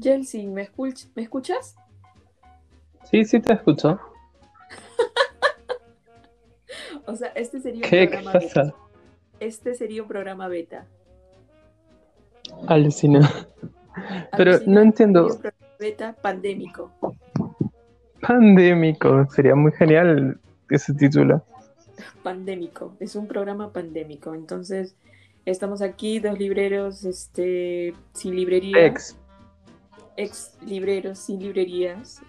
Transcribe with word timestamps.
Jelsin, 0.00 0.54
¿me, 0.54 0.68
¿me 1.14 1.22
escuchas? 1.22 1.76
Sí, 3.10 3.24
sí 3.24 3.40
te 3.40 3.52
escucho. 3.52 4.00
o 7.06 7.16
sea, 7.16 7.28
este 7.28 7.60
sería 7.60 7.84
un 7.84 7.90
¿Qué 7.90 8.06
programa 8.08 8.32
pasa? 8.32 8.62
beta. 8.62 8.74
Este 9.40 9.74
sería 9.74 10.02
un 10.02 10.08
programa 10.08 10.48
beta. 10.48 10.86
Alucina. 12.66 13.30
Pero 14.36 14.52
Alucina, 14.52 14.74
no 14.74 14.80
entiendo. 14.80 15.28
sería 15.28 15.34
un 15.34 15.40
programa 15.42 15.76
beta 15.78 16.12
pandémico. 16.20 16.92
Pandémico. 18.20 19.26
Sería 19.30 19.54
muy 19.54 19.72
genial 19.72 20.40
ese 20.70 20.94
título. 20.94 21.44
Pandémico. 22.22 22.94
Es 23.00 23.16
un 23.16 23.26
programa 23.26 23.72
pandémico. 23.72 24.34
Entonces, 24.34 24.94
estamos 25.44 25.82
aquí, 25.82 26.20
dos 26.20 26.38
libreros, 26.38 27.04
este, 27.04 27.94
sin 28.12 28.36
librería. 28.36 28.86
Ex. 28.86 29.16
Ex 30.16 30.56
libreros 30.64 31.18
sin 31.18 31.40
librerías. 31.40 32.22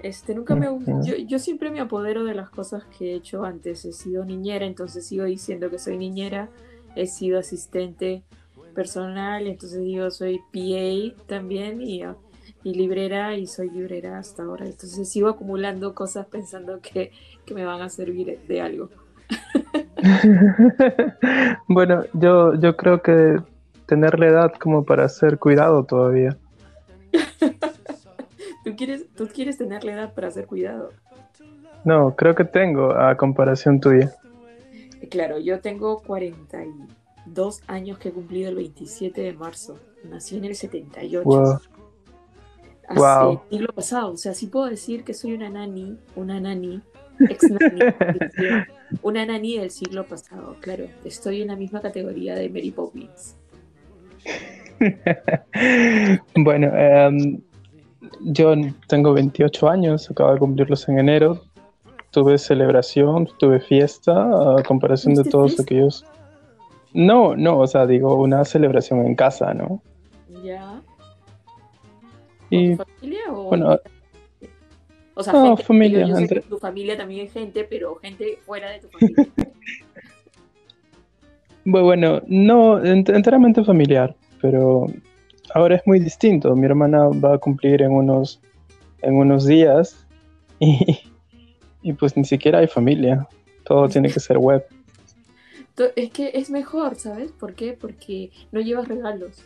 Este, 0.00 0.34
nunca 0.34 0.54
me. 0.54 0.66
Yo, 1.04 1.16
yo 1.16 1.38
siempre 1.38 1.70
me 1.70 1.80
apodero 1.80 2.24
de 2.24 2.34
las 2.34 2.50
cosas 2.50 2.84
que 2.84 3.12
he 3.12 3.14
hecho 3.16 3.44
antes. 3.44 3.84
He 3.84 3.92
sido 3.92 4.24
niñera, 4.24 4.66
entonces 4.66 5.06
sigo 5.06 5.24
diciendo 5.24 5.70
que 5.70 5.78
soy 5.78 5.98
niñera. 5.98 6.48
He 6.96 7.06
sido 7.06 7.38
asistente 7.38 8.24
personal, 8.74 9.46
entonces 9.46 9.80
digo 9.80 10.10
soy 10.10 10.40
PA 10.52 11.22
también 11.26 11.82
y, 11.82 12.02
y 12.64 12.74
librera 12.74 13.36
y 13.36 13.46
soy 13.46 13.70
librera 13.70 14.18
hasta 14.18 14.42
ahora. 14.42 14.66
Entonces 14.66 15.08
sigo 15.08 15.28
acumulando 15.28 15.94
cosas 15.94 16.26
pensando 16.26 16.80
que, 16.80 17.12
que 17.44 17.54
me 17.54 17.64
van 17.64 17.82
a 17.82 17.88
servir 17.88 18.40
de 18.48 18.60
algo. 18.60 18.88
bueno, 21.68 22.04
yo, 22.14 22.54
yo 22.54 22.76
creo 22.76 23.02
que 23.02 23.40
tener 23.86 24.18
la 24.18 24.28
edad 24.28 24.52
como 24.54 24.84
para 24.84 25.04
hacer 25.04 25.38
cuidado 25.38 25.84
todavía. 25.84 26.36
¿Tú 28.64 28.76
quieres, 28.76 29.06
¿Tú 29.16 29.28
quieres 29.28 29.58
tener 29.58 29.84
la 29.84 29.92
edad 29.92 30.14
para 30.14 30.28
hacer 30.28 30.46
cuidado? 30.46 30.90
No, 31.84 32.14
creo 32.14 32.34
que 32.34 32.44
tengo 32.44 32.92
a 32.92 33.16
comparación 33.16 33.80
tuya. 33.80 34.12
Claro, 35.10 35.38
yo 35.38 35.60
tengo 35.60 36.02
42 36.02 37.62
años 37.66 37.98
que 37.98 38.10
he 38.10 38.12
cumplido 38.12 38.50
el 38.50 38.56
27 38.56 39.20
de 39.20 39.32
marzo. 39.32 39.78
Nací 40.04 40.36
en 40.36 40.44
el 40.44 40.54
78. 40.54 41.24
Wow. 41.24 41.58
Hace 42.88 43.00
Wow. 43.00 43.42
siglo 43.50 43.72
pasado. 43.72 44.12
O 44.12 44.16
sea, 44.16 44.34
sí 44.34 44.46
puedo 44.48 44.66
decir 44.66 45.04
que 45.04 45.14
soy 45.14 45.32
una 45.32 45.48
nani, 45.48 45.96
una 46.16 46.38
nani, 46.40 46.82
ex 47.28 47.50
nani, 47.50 47.80
una 49.02 49.24
nani 49.24 49.58
del 49.58 49.70
siglo 49.70 50.04
pasado. 50.06 50.56
Claro, 50.60 50.86
estoy 51.04 51.42
en 51.42 51.48
la 51.48 51.56
misma 51.56 51.80
categoría 51.80 52.34
de 52.34 52.48
Mary 52.48 52.70
Poppins. 52.72 53.36
bueno, 56.36 56.68
em, 56.76 57.40
yo 58.22 58.54
tengo 58.88 59.12
28 59.12 59.68
años, 59.68 60.10
acabo 60.10 60.32
de 60.32 60.38
cumplirlos 60.38 60.88
en 60.88 60.98
enero. 60.98 61.42
Tuve 62.10 62.38
celebración, 62.38 63.28
tuve 63.38 63.60
fiesta, 63.60 64.12
a 64.58 64.62
comparación 64.64 65.14
de 65.14 65.22
¿Tuviste 65.22 65.30
todos 65.30 65.50
fiesta? 65.54 65.62
aquellos. 65.62 66.04
No, 66.92 67.36
no, 67.36 67.58
o 67.60 67.66
sea, 67.68 67.86
digo, 67.86 68.14
una 68.16 68.44
celebración 68.44 69.06
en 69.06 69.14
casa, 69.14 69.54
¿no? 69.54 69.80
¿Ya? 70.42 70.80
¿Con 72.50 72.78
familia 72.78 73.20
o.? 73.30 73.44
bueno, 73.44 73.78
o 75.14 75.22
sea, 75.22 75.32
no, 75.34 75.48
gente, 75.50 75.62
familia, 75.64 76.00
yo, 76.00 76.08
yo 76.08 76.16
sé 76.16 76.28
que 76.28 76.40
tu 76.40 76.58
familia 76.58 76.96
también 76.96 77.26
es 77.26 77.32
gente, 77.32 77.62
pero 77.64 77.94
gente 77.96 78.38
fuera 78.44 78.70
de 78.70 78.80
tu 78.80 78.88
familia. 78.88 79.26
bu- 81.64 81.82
bueno, 81.84 82.22
no, 82.26 82.80
ent- 82.82 83.14
enteramente 83.14 83.62
familiar, 83.62 84.16
pero 84.40 84.86
ahora 85.54 85.76
es 85.76 85.82
muy 85.86 86.00
distinto. 86.00 86.54
Mi 86.54 86.66
hermana 86.66 87.08
va 87.08 87.34
a 87.34 87.38
cumplir 87.38 87.82
en 87.82 87.92
unos, 87.92 88.40
en 89.02 89.16
unos 89.16 89.46
días 89.46 90.06
y, 90.58 91.00
y 91.82 91.92
pues 91.92 92.16
ni 92.16 92.24
siquiera 92.24 92.58
hay 92.58 92.66
familia. 92.66 93.28
Todo 93.64 93.88
tiene 93.88 94.10
que 94.10 94.20
ser 94.20 94.38
web. 94.38 94.64
Es 95.96 96.10
que 96.10 96.30
es 96.34 96.50
mejor, 96.50 96.96
¿sabes? 96.96 97.32
¿Por 97.32 97.54
qué? 97.54 97.72
Porque 97.72 98.30
no 98.52 98.60
llevas 98.60 98.88
regalos. 98.88 99.42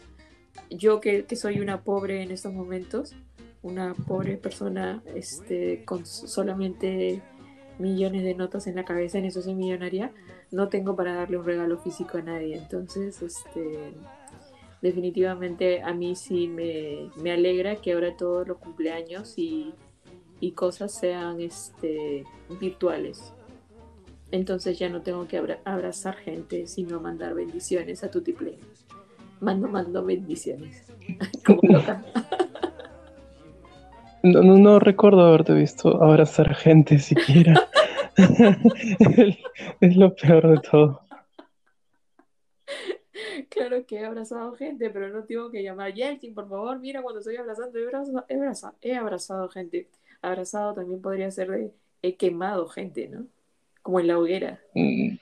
Yo 0.70 1.00
que, 1.00 1.24
que 1.24 1.36
soy 1.36 1.60
una 1.60 1.82
pobre 1.82 2.22
en 2.22 2.30
estos 2.30 2.52
momentos, 2.52 3.14
una 3.62 3.94
pobre 3.94 4.36
persona 4.36 5.02
este, 5.14 5.84
con 5.84 6.04
solamente 6.06 7.22
millones 7.78 8.22
de 8.22 8.34
notas 8.34 8.66
en 8.66 8.76
la 8.76 8.84
cabeza, 8.84 9.18
en 9.18 9.26
eso 9.26 9.42
soy 9.42 9.54
millonaria, 9.54 10.12
no 10.50 10.68
tengo 10.68 10.96
para 10.96 11.14
darle 11.14 11.38
un 11.38 11.44
regalo 11.44 11.78
físico 11.78 12.18
a 12.18 12.22
nadie. 12.22 12.56
Entonces, 12.56 13.20
este, 13.22 13.94
definitivamente 14.84 15.80
a 15.82 15.94
mí 15.94 16.14
sí 16.14 16.46
me, 16.46 17.10
me 17.16 17.32
alegra 17.32 17.76
que 17.76 17.94
ahora 17.94 18.14
todos 18.18 18.46
los 18.46 18.58
cumpleaños 18.58 19.38
y, 19.38 19.72
y 20.40 20.52
cosas 20.52 20.92
sean 20.92 21.40
este, 21.40 22.24
virtuales. 22.60 23.32
Entonces 24.30 24.78
ya 24.78 24.90
no 24.90 25.00
tengo 25.00 25.26
que 25.26 25.38
abra- 25.38 25.60
abrazar 25.64 26.16
gente, 26.16 26.66
sino 26.66 27.00
mandar 27.00 27.32
bendiciones 27.34 28.04
a 28.04 28.10
Tutiplay. 28.10 28.58
Mando, 29.40 29.68
mando 29.68 30.04
bendiciones. 30.04 30.86
No, 34.22 34.40
no, 34.40 34.56
no 34.56 34.78
recuerdo 34.78 35.20
haberte 35.20 35.52
visto 35.52 36.02
abrazar 36.02 36.54
gente 36.54 36.98
siquiera. 36.98 37.68
es 39.82 39.96
lo 39.98 40.14
peor 40.16 40.48
de 40.48 40.58
todo. 40.70 41.03
Claro 43.54 43.86
que 43.86 44.00
he 44.00 44.04
abrazado 44.04 44.52
gente, 44.56 44.90
pero 44.90 45.10
no 45.10 45.22
tengo 45.22 45.48
que 45.48 45.62
llamar 45.62 45.94
Yeltsin, 45.94 46.34
por 46.34 46.48
favor, 46.48 46.80
mira 46.80 47.02
cuando 47.02 47.20
estoy 47.20 47.36
abrazando, 47.36 47.78
he 47.78 47.84
abrazado, 47.84 48.24
he 48.28 48.34
abrazado, 48.34 48.74
he 48.80 48.96
abrazado 48.96 49.48
gente. 49.48 49.88
Abrazado 50.22 50.74
también 50.74 51.00
podría 51.00 51.30
ser 51.30 51.50
de 51.52 51.72
he 52.02 52.16
quemado 52.16 52.66
gente, 52.66 53.06
¿no? 53.06 53.26
Como 53.80 54.00
en 54.00 54.08
la 54.08 54.18
hoguera. 54.18 54.60
Mm, 54.74 55.16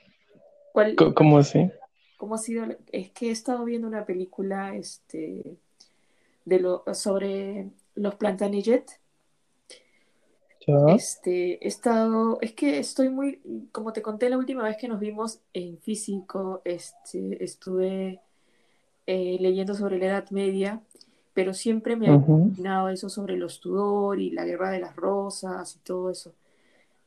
¿Cuál, 0.71 0.95
¿Cómo 0.95 1.37
así? 1.37 1.69
¿Cómo 2.17 2.33
ha 2.33 2.39
sido? 2.39 2.65
Es 2.91 3.11
que 3.11 3.27
he 3.27 3.31
estado 3.31 3.63
viendo 3.65 3.87
una 3.87 4.05
película 4.05 4.75
este, 4.75 5.57
de 6.43 6.59
lo, 6.59 6.83
sobre 6.95 7.69
los 7.93 8.15
Plantanejet. 8.15 8.99
Ya. 10.67 10.95
Este, 10.95 11.63
he 11.63 11.67
estado, 11.67 12.39
es 12.41 12.53
que 12.53 12.79
estoy 12.79 13.09
muy, 13.09 13.41
como 13.71 13.93
te 13.93 14.01
conté 14.01 14.29
la 14.29 14.37
última 14.37 14.63
vez 14.63 14.77
que 14.77 14.87
nos 14.87 14.99
vimos 14.99 15.39
en 15.53 15.77
físico, 15.79 16.61
este, 16.63 17.43
estuve 17.43 18.21
eh, 19.05 19.37
leyendo 19.39 19.73
sobre 19.73 19.97
la 19.97 20.05
Edad 20.05 20.29
Media, 20.29 20.81
pero 21.33 21.53
siempre 21.53 21.95
me 21.95 22.09
ha 22.09 22.19
fascinado 22.19 22.89
eso 22.89 23.09
sobre 23.09 23.37
los 23.37 23.59
Tudor 23.59 24.19
y 24.19 24.29
la 24.29 24.45
Guerra 24.45 24.71
de 24.71 24.79
las 24.79 24.95
Rosas 24.95 25.75
y 25.75 25.79
todo 25.79 26.09
eso. 26.09 26.33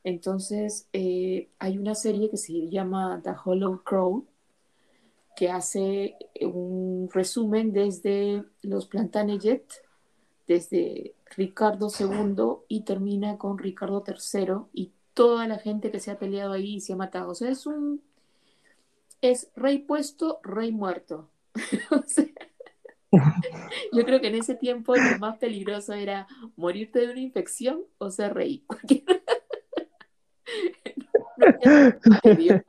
Entonces, 0.03 0.87
eh, 0.93 1.49
hay 1.59 1.77
una 1.77 1.95
serie 1.95 2.29
que 2.29 2.37
se 2.37 2.69
llama 2.69 3.21
The 3.23 3.31
Hollow 3.43 3.83
Crow, 3.83 4.25
que 5.35 5.49
hace 5.49 6.15
un 6.41 7.09
resumen 7.11 7.71
desde 7.71 8.43
los 8.61 8.87
Plantagenet, 8.87 9.65
desde 10.47 11.13
Ricardo 11.35 11.89
II 11.99 12.65
y 12.67 12.81
termina 12.81 13.37
con 13.37 13.57
Ricardo 13.57 14.03
III 14.05 14.67
y 14.73 14.91
toda 15.13 15.47
la 15.47 15.57
gente 15.57 15.91
que 15.91 15.99
se 15.99 16.11
ha 16.11 16.19
peleado 16.19 16.53
ahí 16.53 16.75
y 16.75 16.81
se 16.81 16.93
ha 16.93 16.95
matado. 16.95 17.31
O 17.31 17.35
sea, 17.35 17.49
es 17.49 17.65
un 17.65 18.01
es 19.21 19.49
rey 19.55 19.79
puesto, 19.79 20.39
rey 20.43 20.71
muerto. 20.71 21.29
O 21.91 22.03
sea, 22.05 22.25
yo 23.93 24.05
creo 24.05 24.21
que 24.21 24.27
en 24.27 24.35
ese 24.35 24.55
tiempo 24.55 24.95
lo 24.95 25.19
más 25.19 25.37
peligroso 25.37 25.93
era 25.93 26.27
morirte 26.55 26.99
de 26.99 27.11
una 27.11 27.21
infección 27.21 27.81
o 27.97 28.11
ser 28.11 28.33
rey. 28.33 28.63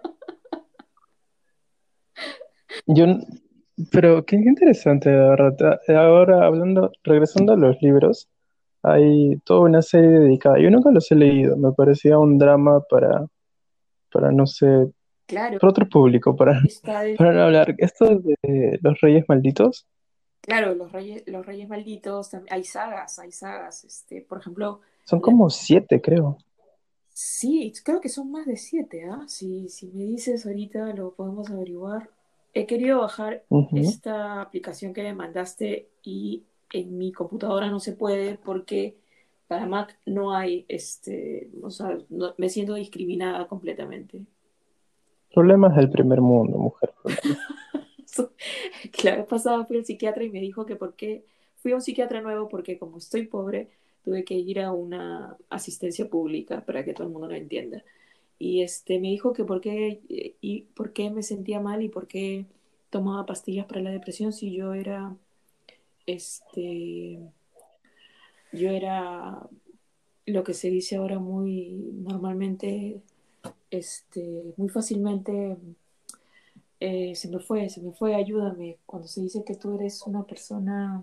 Yo, 2.86 3.06
pero 3.90 4.24
qué 4.24 4.36
interesante, 4.36 5.10
de 5.10 5.16
verdad. 5.16 5.80
Ahora 5.88 6.46
hablando, 6.46 6.92
regresando 7.02 7.52
a 7.52 7.56
los 7.56 7.80
libros, 7.82 8.28
hay 8.82 9.36
toda 9.44 9.60
una 9.60 9.82
serie 9.82 10.10
dedicada. 10.10 10.58
Yo 10.60 10.70
nunca 10.70 10.90
los 10.90 11.10
he 11.10 11.14
leído, 11.14 11.56
me 11.56 11.72
parecía 11.72 12.18
un 12.18 12.38
drama 12.38 12.80
para, 12.88 13.26
para 14.12 14.32
no 14.32 14.46
sé, 14.46 14.90
Claro, 15.26 15.58
para 15.58 15.70
otro 15.70 15.88
público, 15.88 16.34
para, 16.34 16.60
para 17.18 17.32
no 17.32 17.42
hablar. 17.42 17.74
Esto 17.78 18.20
de 18.42 18.78
los 18.82 19.00
Reyes 19.00 19.24
Malditos, 19.28 19.86
claro, 20.48 20.74
los 20.74 20.90
reyes, 20.92 21.24
los 21.26 21.44
reyes 21.44 21.68
malditos, 21.68 22.30
hay 22.50 22.64
sagas, 22.64 23.18
hay 23.18 23.32
sagas, 23.32 23.84
este, 23.84 24.22
por 24.22 24.38
ejemplo, 24.38 24.80
son 25.04 25.20
como 25.20 25.50
siete, 25.50 26.00
creo. 26.00 26.38
sí, 27.10 27.72
creo 27.84 28.00
que 28.00 28.08
son 28.08 28.30
más 28.30 28.46
de 28.46 28.56
siete, 28.56 29.04
¿ah? 29.10 29.24
Si, 29.26 29.68
si 29.68 29.88
me 29.88 30.04
dices 30.04 30.46
ahorita 30.46 30.94
lo 30.94 31.14
podemos 31.14 31.50
averiguar. 31.50 32.10
He 32.54 32.66
querido 32.66 33.00
bajar 33.00 33.44
esta 33.74 34.40
aplicación 34.40 34.94
que 34.94 35.02
me 35.02 35.14
mandaste 35.14 35.90
y 36.02 36.44
en 36.72 36.98
mi 36.98 37.12
computadora 37.12 37.70
no 37.70 37.80
se 37.80 37.92
puede 37.92 38.36
porque 38.38 38.96
para 39.46 39.66
Mac 39.66 39.98
no 40.06 40.34
hay, 40.34 40.66
este, 40.68 41.50
o 41.62 41.70
sea, 41.70 41.98
no- 42.10 42.34
me 42.38 42.48
siento 42.50 42.74
discriminada 42.74 43.46
completamente. 43.48 44.26
Problemas 45.32 45.76
del 45.76 45.90
primer 45.90 46.20
mundo, 46.20 46.58
mujer. 46.58 46.90
La 49.04 49.16
vez 49.16 49.26
pasada 49.26 49.64
fui 49.66 49.76
al 49.78 49.84
psiquiatra 49.84 50.24
y 50.24 50.30
me 50.30 50.40
dijo 50.40 50.66
que 50.66 50.76
por 50.76 50.94
qué 50.94 51.24
fui 51.56 51.72
a 51.72 51.76
un 51.76 51.82
psiquiatra 51.82 52.20
nuevo 52.20 52.48
porque 52.48 52.78
como 52.78 52.98
estoy 52.98 53.26
pobre, 53.26 53.68
tuve 54.04 54.24
que 54.24 54.34
ir 54.34 54.60
a 54.60 54.72
una 54.72 55.36
asistencia 55.50 56.08
pública 56.08 56.64
para 56.64 56.84
que 56.84 56.94
todo 56.94 57.06
el 57.06 57.12
mundo 57.12 57.28
lo 57.28 57.34
entienda. 57.34 57.84
Y 58.38 58.62
este, 58.62 59.00
me 59.00 59.08
dijo 59.08 59.32
que 59.32 59.44
por 59.44 59.60
qué, 59.60 60.00
y 60.40 60.62
por 60.74 60.92
qué 60.92 61.10
me 61.10 61.22
sentía 61.22 61.60
mal 61.60 61.82
y 61.82 61.88
por 61.88 62.06
qué 62.06 62.46
tomaba 62.90 63.26
pastillas 63.26 63.66
para 63.66 63.82
la 63.82 63.90
depresión 63.90 64.32
si 64.32 64.54
yo 64.54 64.74
era, 64.74 65.16
este, 66.08 67.20
yo 68.52 68.70
era 68.70 69.46
lo 70.24 70.42
que 70.42 70.54
se 70.54 70.70
dice 70.70 70.96
ahora 70.96 71.18
muy 71.18 71.92
normalmente, 71.92 73.02
este, 73.70 74.54
muy 74.56 74.70
fácilmente, 74.70 75.58
eh, 76.80 77.14
se 77.14 77.28
me 77.28 77.40
fue, 77.40 77.68
se 77.68 77.82
me 77.82 77.92
fue, 77.92 78.14
ayúdame, 78.14 78.78
cuando 78.86 79.06
se 79.06 79.20
dice 79.20 79.44
que 79.44 79.54
tú 79.54 79.74
eres 79.74 80.02
una 80.06 80.24
persona... 80.24 81.02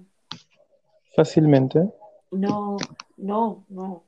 Fácilmente. 1.15 1.87
No, 2.31 2.77
no, 3.17 3.63
no. 3.69 4.03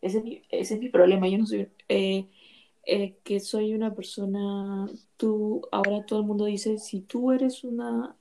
Ese 0.00 0.18
es 0.18 0.24
mi, 0.24 0.42
ese 0.48 0.74
es 0.74 0.80
mi 0.80 0.90
problema. 0.90 1.28
Yo 1.28 1.38
no 1.38 1.46
soy... 1.46 1.68
Eh, 1.88 2.26
eh, 2.86 3.16
que 3.24 3.40
soy 3.40 3.74
una 3.74 3.94
persona... 3.94 4.88
Tú, 5.16 5.62
ahora 5.72 6.06
todo 6.06 6.20
el 6.20 6.26
mundo 6.26 6.44
dice, 6.44 6.78
si 6.78 7.00
tú 7.00 7.32
eres 7.32 7.64
una 7.64 8.14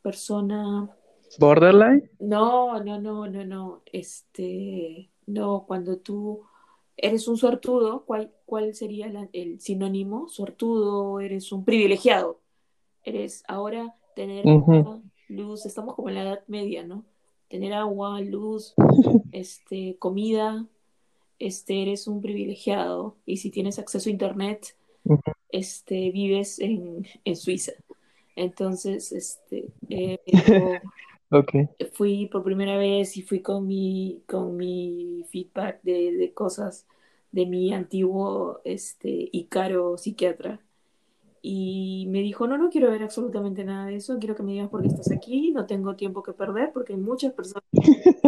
persona... 0.00 0.88
¿Borderline? 1.38 2.10
No, 2.18 2.82
no, 2.82 3.00
no, 3.00 3.26
no, 3.26 3.44
no. 3.44 3.82
Este... 3.92 5.10
No, 5.26 5.64
cuando 5.66 5.96
tú 5.96 6.42
eres 6.96 7.28
un 7.28 7.38
sortudo, 7.38 8.04
¿cuál, 8.04 8.30
cuál 8.44 8.74
sería 8.74 9.10
el 9.32 9.58
sinónimo? 9.60 10.28
Sortudo, 10.28 11.20
eres 11.20 11.50
un 11.50 11.64
privilegiado. 11.64 12.40
Eres 13.04 13.42
ahora 13.48 13.94
tener 14.14 14.44
luz, 15.28 15.64
estamos 15.64 15.94
como 15.94 16.10
en 16.10 16.14
la 16.16 16.22
Edad 16.22 16.44
Media, 16.46 16.84
¿no? 16.84 17.04
tener 17.54 17.72
agua, 17.72 18.20
luz, 18.20 18.74
este, 19.32 19.96
comida, 20.00 20.66
este, 21.38 21.82
eres 21.82 22.08
un 22.08 22.20
privilegiado 22.20 23.16
y 23.26 23.36
si 23.36 23.50
tienes 23.50 23.78
acceso 23.78 24.08
a 24.08 24.12
internet, 24.12 24.76
este, 25.50 26.10
vives 26.10 26.58
en, 26.58 27.06
Suiza. 27.36 27.72
Entonces, 28.34 29.12
este, 29.12 29.68
eh, 29.88 30.18
fui 31.92 32.26
por 32.26 32.44
primera 32.44 32.76
vez 32.76 33.16
y 33.16 33.22
fui 33.22 33.40
con 33.40 33.66
mi, 33.66 34.22
con 34.26 34.56
mi 34.56 35.24
feedback 35.30 35.82
de, 35.82 36.32
cosas 36.34 36.86
de 37.32 37.46
mi 37.46 37.72
antiguo 37.72 38.60
este, 38.64 39.28
y 39.32 39.44
caro 39.44 39.98
psiquiatra 39.98 40.60
y 41.42 42.06
me 42.08 42.20
dijo, 42.20 42.46
no, 42.46 42.56
no 42.56 42.70
quiero 42.70 42.90
ver 42.90 43.02
absolutamente 43.02 43.64
nada 43.64 43.86
de 43.86 43.96
eso, 43.96 44.18
quiero 44.18 44.34
que 44.34 44.42
me 44.42 44.52
digas 44.52 44.70
por 44.70 44.80
qué 44.80 44.88
estás 44.88 45.12
aquí, 45.12 45.52
no 45.52 45.66
tengo 45.66 45.94
tiempo 45.94 46.22
que 46.22 46.32
perder 46.32 46.72
porque 46.72 46.94
hay 46.94 46.98
muchas 46.98 47.34
personas, 47.34 47.64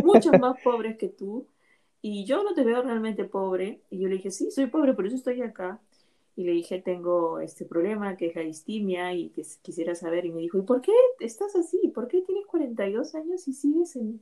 muchas 0.04 0.38
más 0.38 0.56
pobres 0.64 0.98
que 0.98 1.08
tú, 1.08 1.46
y 2.08 2.24
yo 2.24 2.44
no 2.44 2.54
te 2.54 2.62
veo 2.62 2.82
realmente 2.82 3.24
pobre. 3.24 3.80
Y 3.90 3.98
yo 3.98 4.08
le 4.08 4.14
dije, 4.14 4.30
sí, 4.30 4.50
soy 4.52 4.66
pobre, 4.66 4.94
por 4.94 5.06
eso 5.06 5.16
estoy 5.16 5.42
acá. 5.42 5.80
Y 6.36 6.44
le 6.44 6.52
dije, 6.52 6.80
tengo 6.82 7.40
este 7.40 7.64
problema 7.64 8.16
que 8.16 8.26
es 8.26 8.36
la 8.36 8.42
distimia 8.42 9.14
y 9.14 9.30
que 9.30 9.42
quisiera 9.62 9.94
saber. 9.94 10.26
Y 10.26 10.32
me 10.32 10.42
dijo, 10.42 10.58
¿y 10.58 10.62
por 10.62 10.82
qué 10.82 10.92
estás 11.20 11.56
así? 11.56 11.88
¿Por 11.88 12.08
qué 12.08 12.22
tienes 12.22 12.46
42 12.46 13.14
años 13.14 13.48
y 13.48 13.52
sigues 13.54 13.96
en 13.96 14.20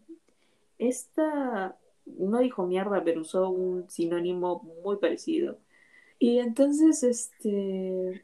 esta... 0.78 1.76
No 2.06 2.38
dijo 2.38 2.66
mierda, 2.66 3.02
pero 3.02 3.22
usó 3.22 3.48
un 3.50 3.88
sinónimo 3.90 4.62
muy 4.84 4.96
parecido. 4.98 5.58
Y 6.18 6.38
entonces, 6.38 7.02
este, 7.02 8.22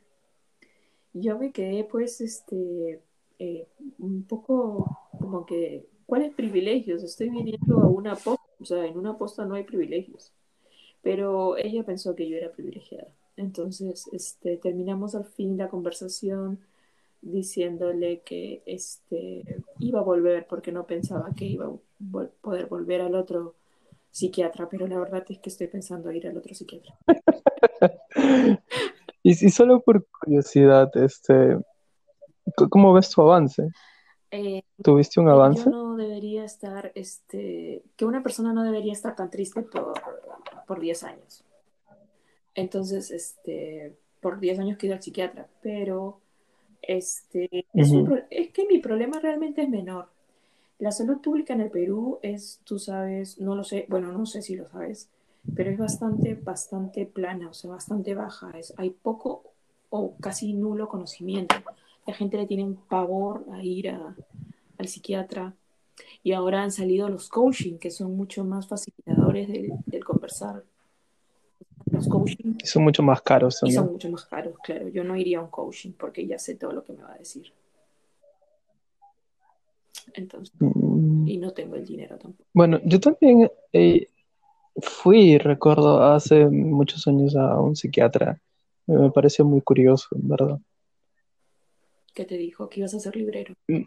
yo 1.12 1.38
me 1.38 1.50
quedé 1.50 1.84
pues 1.84 2.20
este 2.20 3.00
eh, 3.38 3.66
un 3.98 4.24
poco 4.24 4.98
como 5.18 5.46
que 5.46 5.86
¿cuáles 6.06 6.34
privilegios? 6.34 7.02
Estoy 7.02 7.30
viniendo 7.30 7.80
a 7.80 7.88
una 7.88 8.16
posta, 8.16 8.42
o 8.60 8.64
sea, 8.64 8.84
en 8.84 8.98
una 8.98 9.16
posta 9.16 9.44
no 9.44 9.54
hay 9.54 9.64
privilegios. 9.64 10.32
Pero 11.02 11.56
ella 11.56 11.84
pensó 11.84 12.14
que 12.14 12.28
yo 12.28 12.36
era 12.36 12.52
privilegiada. 12.52 13.08
Entonces, 13.36 14.08
este, 14.12 14.56
terminamos 14.56 15.14
al 15.14 15.24
fin 15.24 15.56
la 15.56 15.68
conversación 15.68 16.60
diciéndole 17.22 18.20
que 18.20 18.62
este, 18.66 19.44
iba 19.78 20.00
a 20.00 20.04
volver 20.04 20.46
porque 20.46 20.72
no 20.72 20.86
pensaba 20.86 21.34
que 21.34 21.44
iba 21.44 21.66
a 21.66 22.26
poder 22.40 22.66
volver 22.66 23.02
al 23.02 23.14
otro 23.14 23.54
psiquiatra, 24.10 24.68
pero 24.68 24.86
la 24.86 24.98
verdad 24.98 25.24
es 25.28 25.38
que 25.38 25.50
estoy 25.50 25.68
pensando 25.68 26.10
ir 26.12 26.26
al 26.26 26.36
otro 26.36 26.54
psiquiatra. 26.54 26.96
Y, 29.22 29.32
y 29.32 29.50
solo 29.50 29.82
por 29.82 30.06
curiosidad, 30.06 30.90
este, 30.96 31.58
¿cómo 32.70 32.94
ves 32.94 33.10
tu 33.10 33.20
avance? 33.20 33.68
Eh, 34.30 34.62
¿Tuviste 34.82 35.20
un 35.20 35.28
avance? 35.28 35.64
Yo 35.64 35.70
no 35.70 35.96
debería 35.96 36.44
estar, 36.44 36.92
este, 36.94 37.82
que 37.96 38.04
una 38.04 38.22
persona 38.22 38.52
no 38.52 38.62
debería 38.62 38.92
estar 38.92 39.14
tan 39.16 39.30
triste 39.30 39.62
por, 39.62 39.92
por 40.66 40.80
10 40.80 41.04
años. 41.04 41.44
Entonces, 42.54 43.10
este, 43.10 43.96
por 44.20 44.40
10 44.40 44.58
años 44.58 44.78
que 44.78 44.86
ido 44.86 44.96
al 44.96 45.02
psiquiatra, 45.02 45.48
pero 45.62 46.20
este, 46.82 47.66
es, 47.72 47.92
es 48.30 48.50
que 48.50 48.66
mi 48.66 48.78
problema 48.78 49.20
realmente 49.20 49.62
es 49.62 49.68
menor. 49.68 50.08
La 50.78 50.92
salud 50.92 51.20
pública 51.20 51.52
en 51.52 51.60
el 51.60 51.70
Perú 51.70 52.18
es, 52.22 52.60
tú 52.64 52.78
sabes, 52.78 53.38
no 53.38 53.54
lo 53.54 53.64
sé, 53.64 53.86
bueno, 53.88 54.12
no 54.12 54.24
sé 54.24 54.40
si 54.40 54.56
lo 54.56 54.68
sabes, 54.70 55.08
pero 55.54 55.70
es 55.70 55.78
bastante, 55.78 56.34
bastante 56.34 57.06
plana, 57.06 57.50
o 57.50 57.54
sea, 57.54 57.70
bastante 57.70 58.14
baja. 58.14 58.50
Es, 58.58 58.74
hay 58.76 58.90
poco 58.90 59.44
o 59.90 60.14
casi 60.20 60.52
nulo 60.52 60.88
conocimiento. 60.88 61.56
La 62.06 62.14
gente 62.14 62.36
le 62.36 62.46
tiene 62.46 62.76
pavor 62.88 63.44
a 63.52 63.62
ir 63.62 63.90
a, 63.90 64.16
al 64.78 64.88
psiquiatra. 64.88 65.54
Y 66.22 66.32
ahora 66.32 66.62
han 66.62 66.72
salido 66.72 67.08
los 67.08 67.28
coaching, 67.28 67.78
que 67.78 67.90
son 67.90 68.16
mucho 68.16 68.44
más 68.44 68.66
facilitadores 68.66 69.48
del, 69.48 69.72
del 69.86 70.04
conversar. 70.04 70.64
Los 72.00 72.08
coaching. 72.08 72.54
son 72.64 72.84
mucho 72.84 73.02
más 73.02 73.22
caros. 73.22 73.60
Y 73.64 73.72
son 73.72 73.92
mucho 73.92 74.10
más 74.10 74.24
caros, 74.24 74.54
claro. 74.62 74.88
Yo 74.88 75.04
no 75.04 75.16
iría 75.16 75.38
a 75.38 75.42
un 75.42 75.50
coaching 75.50 75.92
porque 75.92 76.26
ya 76.26 76.38
sé 76.38 76.54
todo 76.56 76.72
lo 76.72 76.84
que 76.84 76.92
me 76.92 77.02
va 77.02 77.14
a 77.14 77.18
decir. 77.18 77.52
Entonces, 80.14 80.54
mm. 80.58 81.28
y 81.28 81.36
no 81.36 81.52
tengo 81.52 81.76
el 81.76 81.84
dinero 81.84 82.18
tampoco. 82.18 82.48
Bueno, 82.52 82.80
yo 82.84 82.98
también 82.98 83.50
he, 83.72 84.08
Fui, 84.76 85.36
recuerdo, 85.38 86.02
hace 86.02 86.46
muchos 86.46 87.06
años 87.06 87.36
a 87.36 87.60
un 87.60 87.76
psiquiatra. 87.76 88.40
Me 88.86 89.10
pareció 89.10 89.44
muy 89.44 89.60
curioso, 89.60 90.08
en 90.12 90.28
verdad. 90.28 90.58
¿Qué 92.14 92.24
te 92.24 92.36
dijo? 92.36 92.68
¿Que 92.68 92.80
ibas 92.80 92.94
a 92.94 93.00
ser 93.00 93.16
librero? 93.16 93.54
Mm. 93.68 93.84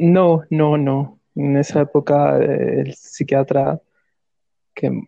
No, 0.00 0.44
no, 0.50 0.76
no. 0.76 1.18
En 1.34 1.56
esa 1.56 1.82
época 1.82 2.38
eh, 2.40 2.80
el 2.80 2.94
psiquiatra, 2.94 3.80
que 4.74 5.02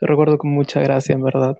lo 0.00 0.06
recuerdo 0.06 0.38
con 0.38 0.50
mucha 0.50 0.80
gracia, 0.80 1.14
en 1.14 1.22
verdad, 1.22 1.58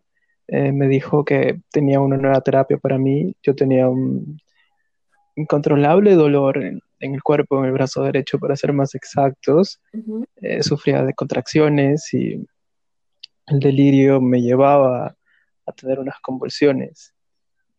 eh, 0.53 0.73
me 0.73 0.89
dijo 0.89 1.25
que 1.25 1.61
tenía 1.71 2.01
una 2.01 2.17
nueva 2.17 2.41
terapia 2.41 2.77
para 2.77 2.99
mí. 2.99 3.37
Yo 3.43 3.55
tenía 3.55 3.89
un 3.89 4.41
incontrolable 5.37 6.15
dolor 6.15 6.63
en, 6.63 6.81
el 7.01 7.23
cuerpo, 7.23 7.61
en 7.61 7.67
el 7.67 7.73
brazo 7.73 8.03
derecho, 8.03 8.39
para 8.39 8.57
ser 8.57 8.73
más 8.73 8.95
exactos. 8.95 9.81
Eh, 10.43 10.63
sufría 10.63 11.05
de 11.05 11.15
contracciones 11.15 12.13
y 12.13 12.45
el 13.47 13.61
delirio 13.61 14.21
me 14.21 14.43
llevaba 14.43 15.17
a 15.67 15.73
tener 15.73 16.01
unas 16.01 16.19
convulsiones. 16.21 17.15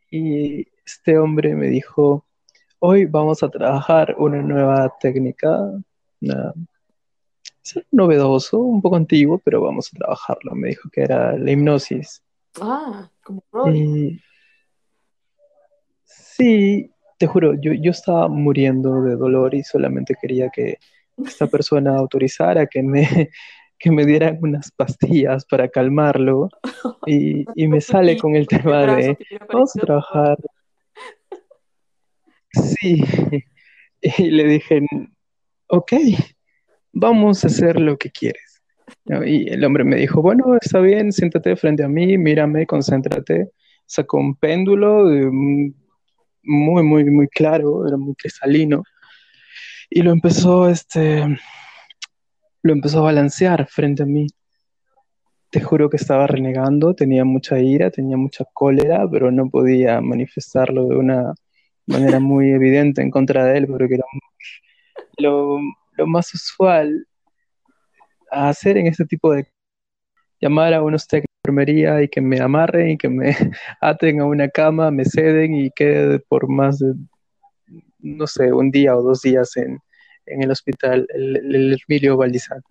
Y 0.10 0.68
este 0.86 1.18
hombre 1.18 1.56
me 1.56 1.68
dijo, 1.68 2.26
hoy 2.80 3.06
vamos 3.06 3.44
a 3.44 3.50
trabajar 3.50 4.16
una 4.18 4.42
nueva 4.42 4.94
técnica, 5.00 5.58
es 7.64 7.80
novedoso, 7.92 8.60
un 8.60 8.82
poco 8.82 8.96
antiguo, 8.96 9.40
pero 9.44 9.62
vamos 9.62 9.90
a 9.94 9.98
trabajarlo. 9.98 10.56
Me 10.56 10.70
dijo 10.70 10.90
que 10.92 11.02
era 11.02 11.38
la 11.38 11.52
hipnosis. 11.52 12.24
Ah, 12.60 13.10
como 13.24 13.44
Sí, 16.04 16.92
te 17.18 17.28
juro, 17.28 17.54
yo, 17.62 17.74
yo 17.74 17.92
estaba 17.92 18.28
muriendo 18.28 19.02
de 19.04 19.16
dolor 19.16 19.54
y 19.54 19.64
solamente 19.64 20.16
quería 20.20 20.50
que 20.50 20.78
esta 21.18 21.48
persona 21.48 21.96
autorizara 21.96 22.66
que 22.66 22.82
me, 22.82 23.04
que 23.78 23.92
me 23.92 24.06
dieran 24.06 24.40
unas 24.42 24.72
pastillas 24.72 25.46
para 25.46 25.70
calmarlo 25.70 26.50
y, 27.06 27.46
y 27.56 27.68
me 27.68 27.80
sale 27.80 28.18
con 28.18 28.36
el 28.36 28.48
tema 28.48 28.96
de 28.96 29.18
vamos 29.52 29.76
a 29.76 29.80
trabajar. 29.80 30.38
Sí, 32.54 33.04
y 34.02 34.32
le 34.32 34.44
dije, 34.46 34.82
ok, 35.68 35.94
vamos 36.94 37.44
a 37.44 37.48
hacer 37.48 37.80
lo 37.80 37.98
que 37.98 38.12
quieres. 38.12 38.62
Y 39.26 39.50
el 39.50 39.64
hombre 39.66 39.84
me 39.84 39.98
dijo, 39.98 40.22
bueno, 40.22 40.58
está 40.60 40.80
bien, 40.80 41.12
siéntate 41.12 41.56
frente 41.56 41.84
a 41.84 41.88
mí, 41.88 42.18
mírame, 42.18 42.66
concéntrate. 42.66 43.52
Sacó 43.86 44.18
un 44.18 44.36
péndulo, 44.36 45.06
muy, 46.44 46.84
muy, 46.84 47.04
muy 47.06 47.28
claro, 47.28 47.88
era 47.88 47.98
muy 47.98 48.16
cristalino. 48.16 48.84
Y 49.90 50.02
lo 50.02 50.12
empezó, 50.12 50.70
este, 50.70 51.26
lo 52.62 52.74
empezó 52.74 53.00
a 53.00 53.04
balancear 53.04 53.68
frente 53.68 54.04
a 54.04 54.06
mí. 54.06 54.28
Te 55.50 55.62
juro 55.62 55.90
que 55.90 55.98
estaba 55.98 56.28
renegando, 56.28 56.94
tenía 56.94 57.26
mucha 57.26 57.60
ira, 57.60 57.92
tenía 57.92 58.16
mucha 58.16 58.46
cólera, 58.54 59.06
pero 59.10 59.32
no 59.32 59.50
podía 59.50 60.00
manifestarlo 60.00 60.88
de 60.88 60.96
una 60.96 61.34
manera 61.88 62.20
muy 62.20 62.52
evidente 62.52 63.02
en 63.02 63.12
contra 63.12 63.44
de 63.46 63.58
él, 63.58 63.68
porque 63.68 63.96
era 63.96 64.06
lo, 65.18 65.60
lo 65.60 65.60
más 66.06 66.34
usual 66.34 67.08
a 68.32 68.50
hacer 68.50 68.78
en 68.78 68.88
este 68.88 69.06
tipo 69.06 69.34
de 69.34 69.48
llamar 70.40 70.74
a 70.74 70.82
unos 70.82 71.08
técnicos 71.08 71.28
de 71.44 71.50
enfermería 71.50 72.02
y 72.02 72.08
que 72.08 72.22
me 72.22 72.40
amarren 72.40 72.92
y 72.92 72.98
que 72.98 73.10
me 73.10 73.36
aten 73.82 74.22
a 74.22 74.26
una 74.26 74.50
cama, 74.50 74.92
me 74.92 75.06
ceden 75.06 75.56
y 75.56 75.70
quede 75.72 76.20
por 76.20 76.50
más 76.50 76.80
de, 76.80 76.94
no 78.00 78.28
sé, 78.28 78.52
un 78.52 78.72
día 78.72 78.96
o 78.96 79.02
dos 79.02 79.22
días 79.22 79.56
en, 79.58 79.80
en 80.26 80.44
el 80.44 80.52
hospital, 80.52 81.08
el, 81.14 81.38
el 81.38 81.78
Emilio 81.88 82.18
Valdizán. 82.18 82.62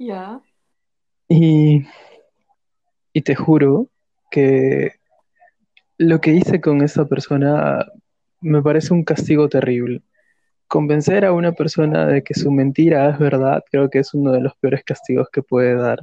Y 3.13 3.23
te 3.23 3.35
juro 3.35 3.89
que 4.31 4.93
lo 5.99 6.21
que 6.21 6.33
hice 6.33 6.61
con 6.61 6.83
esa 6.83 7.07
persona 7.07 7.87
me 8.41 8.63
parece 8.63 8.95
un 8.95 9.05
castigo 9.05 9.49
terrible. 9.49 10.03
Convencer 10.71 11.25
a 11.25 11.33
una 11.33 11.51
persona 11.51 12.07
de 12.07 12.23
que 12.23 12.35
su 12.35 12.53
mentira 12.53 13.11
es 13.11 13.19
verdad, 13.19 13.61
creo 13.73 13.91
que 13.91 13.99
es 13.99 14.15
uno 14.15 14.31
de 14.31 14.41
los 14.41 14.55
peores 14.61 14.85
castigos 14.85 15.29
que 15.33 15.43
puede 15.43 15.75
dar 15.75 15.99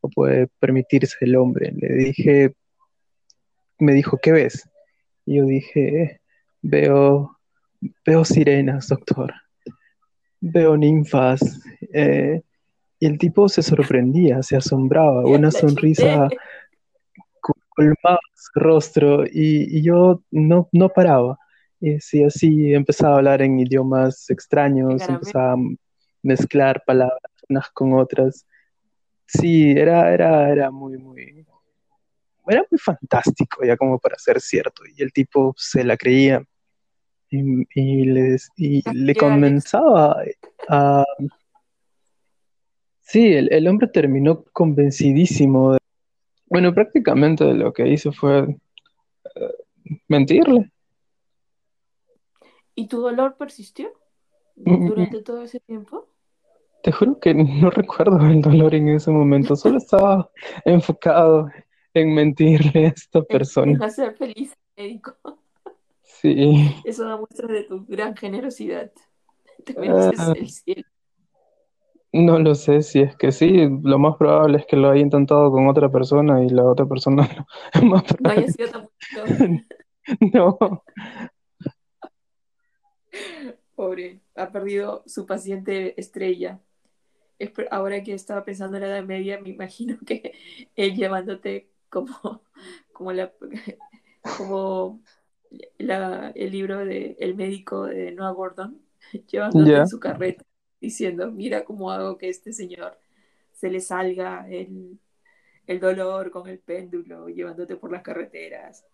o 0.00 0.08
puede 0.08 0.46
permitirse 0.60 1.16
el 1.22 1.34
hombre. 1.34 1.72
Le 1.76 1.92
dije, 1.94 2.54
me 3.80 3.94
dijo, 3.94 4.18
¿qué 4.22 4.30
ves? 4.30 4.68
Y 5.26 5.38
yo 5.38 5.44
dije, 5.44 6.20
veo, 6.60 7.36
veo 8.06 8.24
sirenas, 8.24 8.86
doctor. 8.86 9.34
Veo 10.40 10.76
ninfas. 10.76 11.60
Eh, 11.92 12.42
y 13.00 13.06
el 13.06 13.18
tipo 13.18 13.48
se 13.48 13.62
sorprendía, 13.62 14.40
se 14.44 14.54
asombraba, 14.54 15.26
una 15.26 15.50
sonrisa 15.50 16.28
colmaba 17.74 18.20
su 18.34 18.60
rostro 18.60 19.24
y, 19.24 19.78
y 19.78 19.82
yo 19.82 20.22
no, 20.30 20.68
no 20.70 20.88
paraba. 20.90 21.38
Y 21.84 21.98
sí, 22.00 22.22
así 22.22 22.72
empezaba 22.74 23.14
a 23.14 23.18
hablar 23.18 23.42
en 23.42 23.58
idiomas 23.58 24.30
extraños, 24.30 25.02
empezaba 25.14 25.54
a 25.54 25.56
mezclar 26.22 26.82
palabras 26.86 27.18
unas 27.48 27.68
con 27.70 27.92
otras. 27.94 28.46
Sí, 29.26 29.72
era, 29.72 30.14
era, 30.14 30.48
era 30.48 30.70
muy, 30.70 30.96
muy, 30.96 31.44
era 32.46 32.64
muy 32.70 32.78
fantástico 32.78 33.64
ya 33.64 33.76
como 33.76 33.98
para 33.98 34.16
ser 34.16 34.40
cierto. 34.40 34.82
Y 34.96 35.02
el 35.02 35.12
tipo 35.12 35.54
se 35.56 35.82
la 35.82 35.96
creía 35.96 36.44
y, 37.30 37.66
y 37.74 38.04
les- 38.04 38.48
y 38.56 38.82
le 38.92 39.14
comenzaba 39.16 40.22
a... 40.68 41.04
Sí, 43.00 43.32
el, 43.32 43.52
el 43.52 43.66
hombre 43.66 43.88
terminó 43.88 44.44
convencidísimo. 44.52 45.72
de- 45.72 45.78
bueno, 46.46 46.72
prácticamente 46.72 47.44
lo 47.54 47.72
que 47.72 47.88
hizo 47.88 48.12
fue 48.12 48.46
mentirle. 50.08 50.71
¿Y 52.74 52.86
tu 52.88 53.00
dolor 53.00 53.36
persistió 53.36 53.90
Mm, 54.54 54.86
durante 54.86 55.22
todo 55.22 55.42
ese 55.42 55.60
tiempo? 55.60 56.08
Te 56.82 56.92
juro 56.92 57.18
que 57.18 57.32
no 57.64 57.70
recuerdo 57.70 58.18
el 58.26 58.42
dolor 58.42 58.74
en 58.74 58.90
ese 58.90 59.10
momento, 59.10 59.56
solo 59.56 59.78
estaba 59.78 60.30
enfocado 60.66 61.48
en 61.94 62.14
mentirle 62.14 62.86
a 62.86 62.88
esta 62.88 63.22
persona. 63.36 63.72
en 63.72 63.82
hacer 63.82 64.14
feliz 64.16 64.52
al 64.76 64.84
médico. 64.84 65.16
Sí. 66.02 66.70
Eso 66.84 67.04
da 67.08 67.16
muestra 67.16 67.48
de 67.48 67.62
tu 67.64 67.84
gran 67.86 68.14
generosidad. 68.16 68.92
Te 69.64 69.72
Ah, 69.76 69.80
mereces 69.80 70.28
el 70.36 70.48
cielo. 70.50 70.82
no 72.12 72.38
lo 72.38 72.54
sé 72.54 72.82
si 72.82 73.00
es 73.00 73.16
que 73.16 73.32
sí, 73.32 73.68
lo 73.82 73.98
más 73.98 74.16
probable 74.16 74.58
es 74.58 74.66
que 74.66 74.76
lo 74.76 74.90
haya 74.90 75.00
intentado 75.00 75.50
con 75.50 75.66
otra 75.68 75.88
persona 75.90 76.44
y 76.44 76.50
la 76.50 76.64
otra 76.64 76.84
persona 76.86 77.26
no, 77.82 77.88
más 77.88 78.04
No 78.20 78.30
haya 78.30 78.46
probable- 78.46 78.52
sido 78.52 78.68
tan 78.70 79.66
no. 80.34 80.58
Pobre, 83.82 84.20
ha 84.36 84.52
perdido 84.52 85.02
su 85.06 85.26
paciente 85.26 86.00
estrella. 86.00 86.60
Ahora 87.72 88.04
que 88.04 88.14
estaba 88.14 88.44
pensando 88.44 88.76
en 88.76 88.82
la 88.84 88.88
Edad 88.90 89.04
Media, 89.04 89.40
me 89.40 89.48
imagino 89.50 89.98
que 90.06 90.34
él 90.76 90.94
llevándote 90.94 91.68
como, 91.88 92.42
como, 92.92 93.12
la, 93.12 93.32
como 94.38 95.02
la- 95.78 96.30
el 96.36 96.52
libro 96.52 96.84
de 96.84 97.16
El 97.18 97.34
médico 97.34 97.86
de 97.86 98.12
Noah 98.12 98.30
Gordon, 98.30 98.80
llevándote 99.26 99.78
en 99.80 99.88
su 99.88 99.98
carreta, 99.98 100.44
diciendo, 100.80 101.32
mira 101.32 101.64
cómo 101.64 101.90
hago 101.90 102.18
que 102.18 102.28
este 102.28 102.52
señor 102.52 102.96
se 103.52 103.68
le 103.68 103.80
salga 103.80 104.48
el, 104.48 105.00
el 105.66 105.80
dolor 105.80 106.30
con 106.30 106.48
el 106.48 106.60
péndulo, 106.60 107.28
llevándote 107.28 107.76
por 107.76 107.90
las 107.90 108.02
carreteras, 108.02 108.86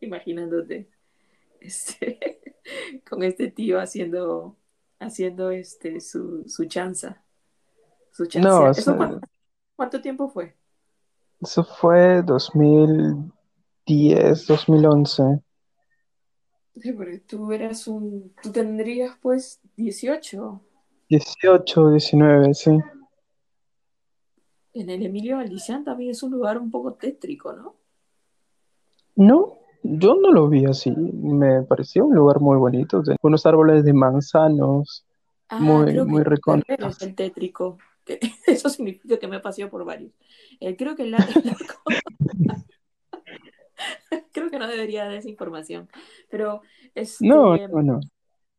imaginándote 0.00 0.88
este, 1.60 2.40
con 3.08 3.22
este 3.22 3.50
tío 3.50 3.80
haciendo, 3.80 4.56
haciendo 4.98 5.50
este, 5.50 6.00
su, 6.00 6.44
su 6.48 6.64
chanza. 6.66 7.22
Su 8.12 8.28
No, 8.34 8.38
chanza. 8.52 8.70
o 8.70 8.74
¿Eso 8.76 8.84
sea, 8.84 8.96
cuánto, 8.96 9.20
cuánto 9.76 10.02
tiempo 10.02 10.30
fue? 10.30 10.56
eso 11.42 11.64
fue 11.64 12.22
2010, 12.22 14.46
2011. 14.46 15.40
Sí, 16.76 16.92
porque 16.92 17.18
tú 17.20 17.52
eras 17.52 17.86
un, 17.86 18.34
tú 18.42 18.50
tendrías 18.52 19.16
pues 19.20 19.60
18 19.76 20.62
18, 21.10 21.90
19, 21.90 22.54
sí. 22.54 22.70
en 24.72 24.90
el 24.90 25.06
Emilio 25.06 25.36
Valdicián 25.36 25.84
también 25.84 26.10
es 26.10 26.24
un 26.24 26.32
lugar 26.32 26.58
un 26.58 26.70
poco 26.72 26.94
tétrico, 26.94 27.52
¿no? 27.52 27.76
No, 29.16 29.59
yo 29.82 30.14
no 30.16 30.32
lo 30.32 30.48
vi 30.48 30.64
así. 30.66 30.90
Me 30.92 31.62
pareció 31.62 32.06
un 32.06 32.14
lugar 32.14 32.40
muy 32.40 32.56
bonito. 32.58 33.02
Tenía 33.02 33.16
unos 33.22 33.46
árboles 33.46 33.84
de 33.84 33.92
manzanos 33.94 35.04
Ah, 35.48 35.84
muy, 35.84 35.86
creo 35.88 36.06
muy 36.06 36.22
recónditos. 36.22 36.96
es 36.96 37.02
el 37.02 37.14
tétrico. 37.14 37.78
Que, 38.04 38.18
eso 38.46 38.68
significa 38.68 39.18
que 39.18 39.28
me 39.28 39.36
he 39.36 39.40
paseado 39.40 39.70
por 39.70 39.84
varios. 39.84 40.12
Eh, 40.60 40.76
creo 40.76 40.96
que 40.96 41.02
el 41.04 41.14
arco, 41.14 41.40
creo 44.32 44.50
que 44.50 44.58
no 44.58 44.66
debería 44.68 45.04
dar 45.04 45.14
esa 45.14 45.28
información, 45.28 45.88
pero 46.30 46.62
No, 47.20 47.56
este, 47.56 47.68
no, 47.68 47.82
no. 47.82 48.00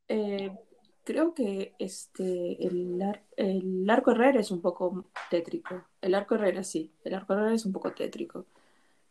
eh, 0.08 0.52
creo 1.04 1.34
que 1.34 1.74
este, 1.80 2.66
el, 2.68 3.02
ar- 3.02 3.24
el 3.38 3.90
arco 3.90 4.12
Herrera 4.12 4.40
es 4.40 4.52
un 4.52 4.62
poco 4.62 5.06
tétrico. 5.30 5.84
El 6.02 6.16
arco 6.16 6.36
Herrera 6.36 6.64
sí, 6.64 6.94
el 7.04 7.14
arco 7.16 7.34
Herrera 7.34 7.54
es 7.56 7.66
un 7.66 7.74
poco 7.74 7.94
tétrico. 7.94 8.46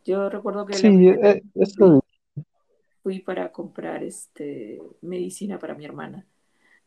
Yo 0.05 0.31
recuerdo 0.31 0.67
que 0.67 0.79
la 0.81 0.81
Sí, 0.81 0.89
primera 0.95 1.21
eh, 1.23 1.43
eso 1.55 2.00
fui, 3.03 3.21
para 3.21 3.53
comprar 3.53 4.03
este, 4.03 4.81
medicina 5.01 5.59
para 5.59 5.75
mi 5.75 5.85
hermana. 5.85 6.27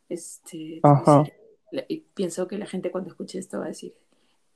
Este, 0.10 0.80
Ajá. 0.84 1.24
y 1.88 2.02
pienso 2.14 2.48
que 2.48 2.58
la 2.58 2.66
gente 2.66 2.92
cuando 2.92 3.10
escuche 3.10 3.40
esto 3.40 3.60
va 3.60 3.66
a 3.66 3.70
decir, 3.70 3.94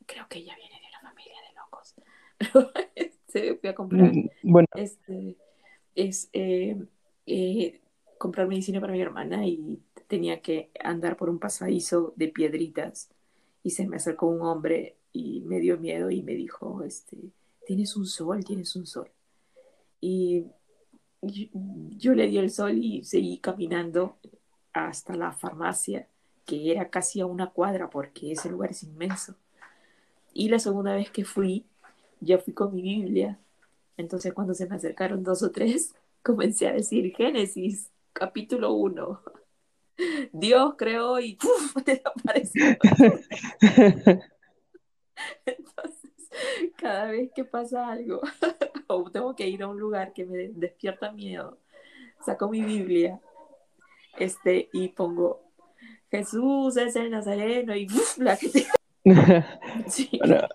creo 0.05 0.27
que 0.29 0.39
ella 0.39 0.55
viene 0.55 0.75
de 0.79 0.87
una 0.89 1.09
familia 1.09 1.33
de 1.47 1.55
locos. 1.55 1.95
Pero 2.37 2.71
este, 2.95 3.55
fui 3.55 3.69
a 3.69 3.75
comprar 3.75 4.13
Mm, 4.13 4.29
Bueno, 4.43 4.67
este, 4.75 5.37
es 5.95 6.29
eh, 6.33 6.77
eh, 7.25 7.81
comprar 8.17 8.47
medicina 8.47 8.79
para 8.79 8.93
mi 8.93 9.01
hermana 9.01 9.45
y 9.45 9.79
tenía 10.07 10.41
que 10.41 10.71
andar 10.79 11.17
por 11.17 11.29
un 11.29 11.39
pasadizo 11.39 12.13
de 12.15 12.29
piedritas 12.29 13.09
y 13.63 13.71
se 13.71 13.87
me 13.87 13.97
acercó 13.97 14.27
un 14.27 14.41
hombre 14.41 14.95
y 15.11 15.41
me 15.41 15.59
dio 15.59 15.77
miedo 15.77 16.09
y 16.11 16.21
me 16.21 16.33
dijo, 16.33 16.83
este, 16.83 17.17
tienes 17.65 17.95
un 17.97 18.05
sol, 18.05 18.43
tienes 18.45 18.75
un 18.75 18.85
sol. 18.85 19.09
Y 19.99 20.45
yo, 21.21 21.47
yo 21.97 22.13
le 22.13 22.27
di 22.27 22.37
el 22.37 22.49
sol 22.49 22.77
y 22.77 23.03
seguí 23.03 23.39
caminando 23.39 24.17
hasta 24.73 25.15
la 25.15 25.31
farmacia, 25.31 26.07
que 26.45 26.71
era 26.71 26.89
casi 26.89 27.19
a 27.19 27.25
una 27.25 27.47
cuadra 27.47 27.89
porque 27.89 28.31
ese 28.31 28.49
lugar 28.49 28.71
es 28.71 28.83
inmenso. 28.83 29.35
Y 30.33 30.49
la 30.49 30.59
segunda 30.59 30.95
vez 30.95 31.09
que 31.09 31.25
fui, 31.25 31.65
ya 32.19 32.37
fui 32.37 32.53
con 32.53 32.73
mi 32.73 32.81
Biblia. 32.81 33.39
Entonces 33.97 34.33
cuando 34.33 34.53
se 34.53 34.67
me 34.67 34.75
acercaron 34.75 35.23
dos 35.23 35.43
o 35.43 35.51
tres, 35.51 35.95
comencé 36.23 36.67
a 36.67 36.73
decir 36.73 37.13
Génesis, 37.15 37.91
capítulo 38.13 38.73
1. 38.73 39.21
Dios 40.31 40.75
creó 40.77 41.19
y 41.19 41.35
¡puf! 41.35 41.75
desapareció. 41.85 42.77
Entonces, 45.45 46.29
cada 46.77 47.07
vez 47.07 47.31
que 47.33 47.43
pasa 47.43 47.87
algo 47.87 48.21
o 48.87 49.09
tengo 49.11 49.35
que 49.35 49.47
ir 49.47 49.63
a 49.63 49.67
un 49.67 49.79
lugar 49.79 50.13
que 50.13 50.25
me 50.25 50.49
despierta 50.49 51.11
miedo, 51.11 51.57
saco 52.25 52.49
mi 52.49 52.61
Biblia 52.61 53.19
este, 54.17 54.69
y 54.73 54.89
pongo 54.89 55.41
Jesús 56.09 56.77
es 56.77 56.95
el 56.95 57.11
Nazareno 57.11 57.75
y 57.75 57.85
¡puf! 57.85 58.17
la 58.19 58.35
gente. 58.37 58.65
Sí. 59.87 60.09
bueno, 60.19 60.47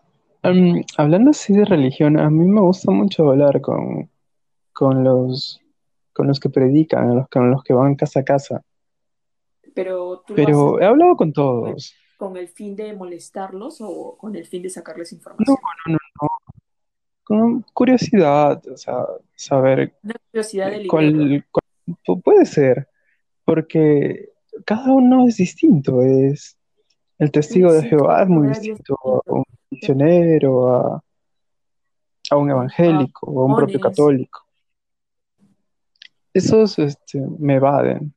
em, 0.43 0.83
hablando 0.99 1.31
así 1.31 1.53
de 1.55 1.65
religión, 1.65 2.19
a 2.19 2.29
mí 2.31 2.45
me 2.47 2.61
gusta 2.61 2.91
mucho 2.91 3.31
hablar 3.31 3.61
con, 3.61 4.11
con 4.73 5.05
los, 5.05 5.61
con 6.13 6.27
los 6.27 6.41
que 6.41 6.51
predican, 6.51 7.15
los, 7.17 7.29
con 7.29 7.51
los 7.51 7.63
que 7.63 7.73
van 7.75 7.95
casa 7.95 8.21
a 8.21 8.25
casa. 8.25 8.63
Pero 9.75 10.23
tú 10.27 10.35
Pero 10.35 10.77
haces 10.77 10.83
he 10.83 10.87
hablado 10.87 11.17
con 11.17 11.33
todos. 11.33 11.95
con 12.19 12.37
el 12.37 12.49
fin 12.49 12.77
de 12.77 12.93
molestarlos 12.95 13.79
o 13.81 14.17
con 14.19 14.37
el 14.37 14.45
fin 14.47 14.63
de 14.63 14.71
sacarles 14.71 15.13
No, 15.13 15.17
información. 15.19 15.57
no, 15.87 15.93
no, 15.93 15.99
no. 16.21 16.29
Con 17.25 17.63
curiosidad, 17.73 18.63
o 18.69 18.77
sea, 18.77 19.07
saber 19.37 19.95
Una 20.03 20.15
curiosidad 20.31 20.71
de 20.71 20.79
librero. 20.79 20.89
cuál, 20.91 21.45
cuál- 21.51 21.99
pu- 22.07 22.23
puede 22.23 22.45
ser, 22.47 22.89
porque 23.45 24.31
cada 24.65 24.93
uno 24.93 25.27
es 25.29 25.37
distinto, 25.37 26.03
es, 26.03 26.57
El 27.19 27.31
testigo 27.31 27.73
de 27.73 27.83
Jehová 27.85 28.23
es 28.23 28.29
muy 28.29 28.49
distinto 28.49 28.97
a 29.05 29.33
un 29.33 29.45
misionero, 29.71 30.69
a, 30.75 31.05
a 32.31 32.37
un 32.37 32.51
evangélico 32.51 33.41
a 33.41 33.45
un 33.47 33.55
propio 33.55 33.79
católico. 33.81 34.41
Esos 36.35 36.79
este, 36.79 37.21
me 37.39 37.57
evaden. 37.57 38.13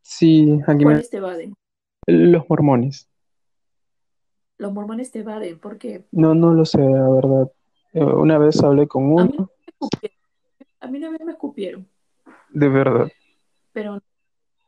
Sí, 0.00 0.60
aquí 0.66 0.84
me... 0.84 0.92
¿Cuáles 0.92 1.10
te 1.10 1.16
evaden? 1.18 1.54
Los 2.06 2.48
mormones. 2.48 3.08
Los 4.58 4.72
mormones 4.72 5.10
te 5.10 5.20
evaden 5.20 5.58
porque 5.58 6.04
No, 6.12 6.34
no 6.34 6.52
lo 6.54 6.64
sé, 6.64 6.78
la 6.78 7.08
verdad. 7.08 7.50
Eh, 7.94 8.04
Una 8.04 8.38
vez 8.38 8.62
hablé 8.62 8.86
con 8.88 9.04
a 9.18 9.24
mí, 9.24 9.32
uno, 9.38 9.50
a 10.80 10.86
mí 10.88 10.98
una 10.98 11.10
vez 11.10 11.20
me 11.24 11.32
escupieron, 11.32 11.86
de 12.50 12.68
verdad. 12.68 13.08
pero 13.72 14.00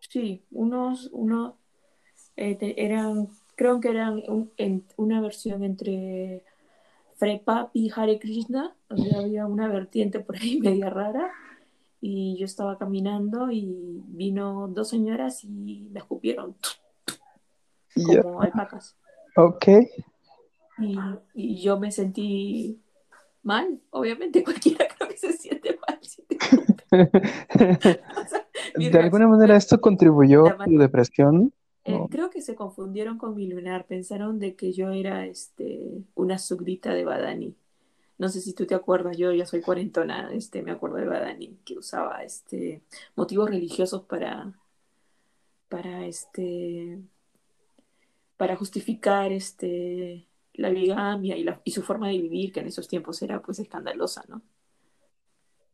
sí, 0.00 0.44
unos, 0.50 1.08
unos 1.12 1.54
eh, 2.36 2.54
te- 2.54 2.84
eran, 2.84 3.28
creo 3.56 3.80
que 3.80 3.88
eran 3.88 4.22
un- 4.28 4.50
en- 4.56 4.84
una 4.96 5.20
versión 5.20 5.64
entre 5.64 6.44
Frepa 7.16 7.70
y 7.72 7.90
Hare 7.94 8.18
Krishna, 8.18 8.76
donde 8.88 9.14
había 9.16 9.46
una 9.46 9.68
vertiente 9.68 10.20
por 10.20 10.36
ahí 10.36 10.60
media 10.60 10.90
rara, 10.90 11.32
y 12.00 12.36
yo 12.38 12.44
estaba 12.44 12.78
caminando 12.78 13.50
y 13.50 14.02
vino 14.06 14.68
dos 14.68 14.88
señoras 14.90 15.42
y 15.44 15.88
me 15.90 15.98
escupieron. 15.98 16.54
Como 18.04 18.42
alpacas. 18.42 18.94
ok. 19.36 19.66
Y, 20.78 20.98
y 21.34 21.62
yo 21.62 21.78
me 21.80 21.90
sentí 21.90 22.78
mal, 23.46 23.80
obviamente, 23.90 24.44
cualquiera 24.44 24.86
creo 24.96 25.08
que 25.08 25.16
se 25.16 25.32
siente 25.32 25.78
mal 25.88 25.98
si 26.02 26.22
te. 26.22 26.36
O 28.16 28.28
sea, 28.28 28.46
¿De 28.74 28.98
alguna 28.98 29.28
manera 29.28 29.56
esto 29.56 29.80
contribuyó 29.80 30.46
a 30.48 30.64
tu 30.64 30.78
depresión? 30.78 31.52
eh, 31.84 31.92
No. 31.92 32.08
creo 32.08 32.30
que 32.30 32.42
se 32.42 32.54
confundieron 32.54 33.18
con 33.18 33.34
mi 33.36 33.46
lunar, 33.48 33.86
pensaron 33.86 34.38
de 34.38 34.54
que 34.56 34.72
yo 34.72 34.90
era 34.90 35.26
este, 35.26 36.04
una 36.14 36.38
súbdita 36.38 36.92
de 36.94 37.04
Badani. 37.04 37.56
No 38.18 38.28
sé 38.28 38.40
si 38.40 38.54
tú 38.54 38.66
te 38.66 38.74
acuerdas, 38.74 39.16
yo 39.18 39.32
ya 39.32 39.46
soy 39.46 39.60
cuarentona, 39.62 40.32
este, 40.32 40.62
me 40.62 40.72
acuerdo 40.72 40.96
de 40.96 41.06
Badani, 41.06 41.58
que 41.64 41.76
usaba 41.78 42.22
este, 42.24 42.82
motivos 43.14 43.50
religiosos 43.50 44.02
para, 44.04 44.54
para, 45.68 46.06
este, 46.06 46.98
para 48.36 48.56
justificar 48.56 49.32
este, 49.32 50.25
la 50.58 50.70
bigamia 50.70 51.36
y, 51.36 51.44
la, 51.44 51.60
y 51.64 51.70
su 51.72 51.82
forma 51.82 52.08
de 52.08 52.18
vivir, 52.18 52.52
que 52.52 52.60
en 52.60 52.66
esos 52.68 52.88
tiempos 52.88 53.20
era 53.22 53.42
pues 53.42 53.58
escandalosa, 53.58 54.24
¿no? 54.28 54.42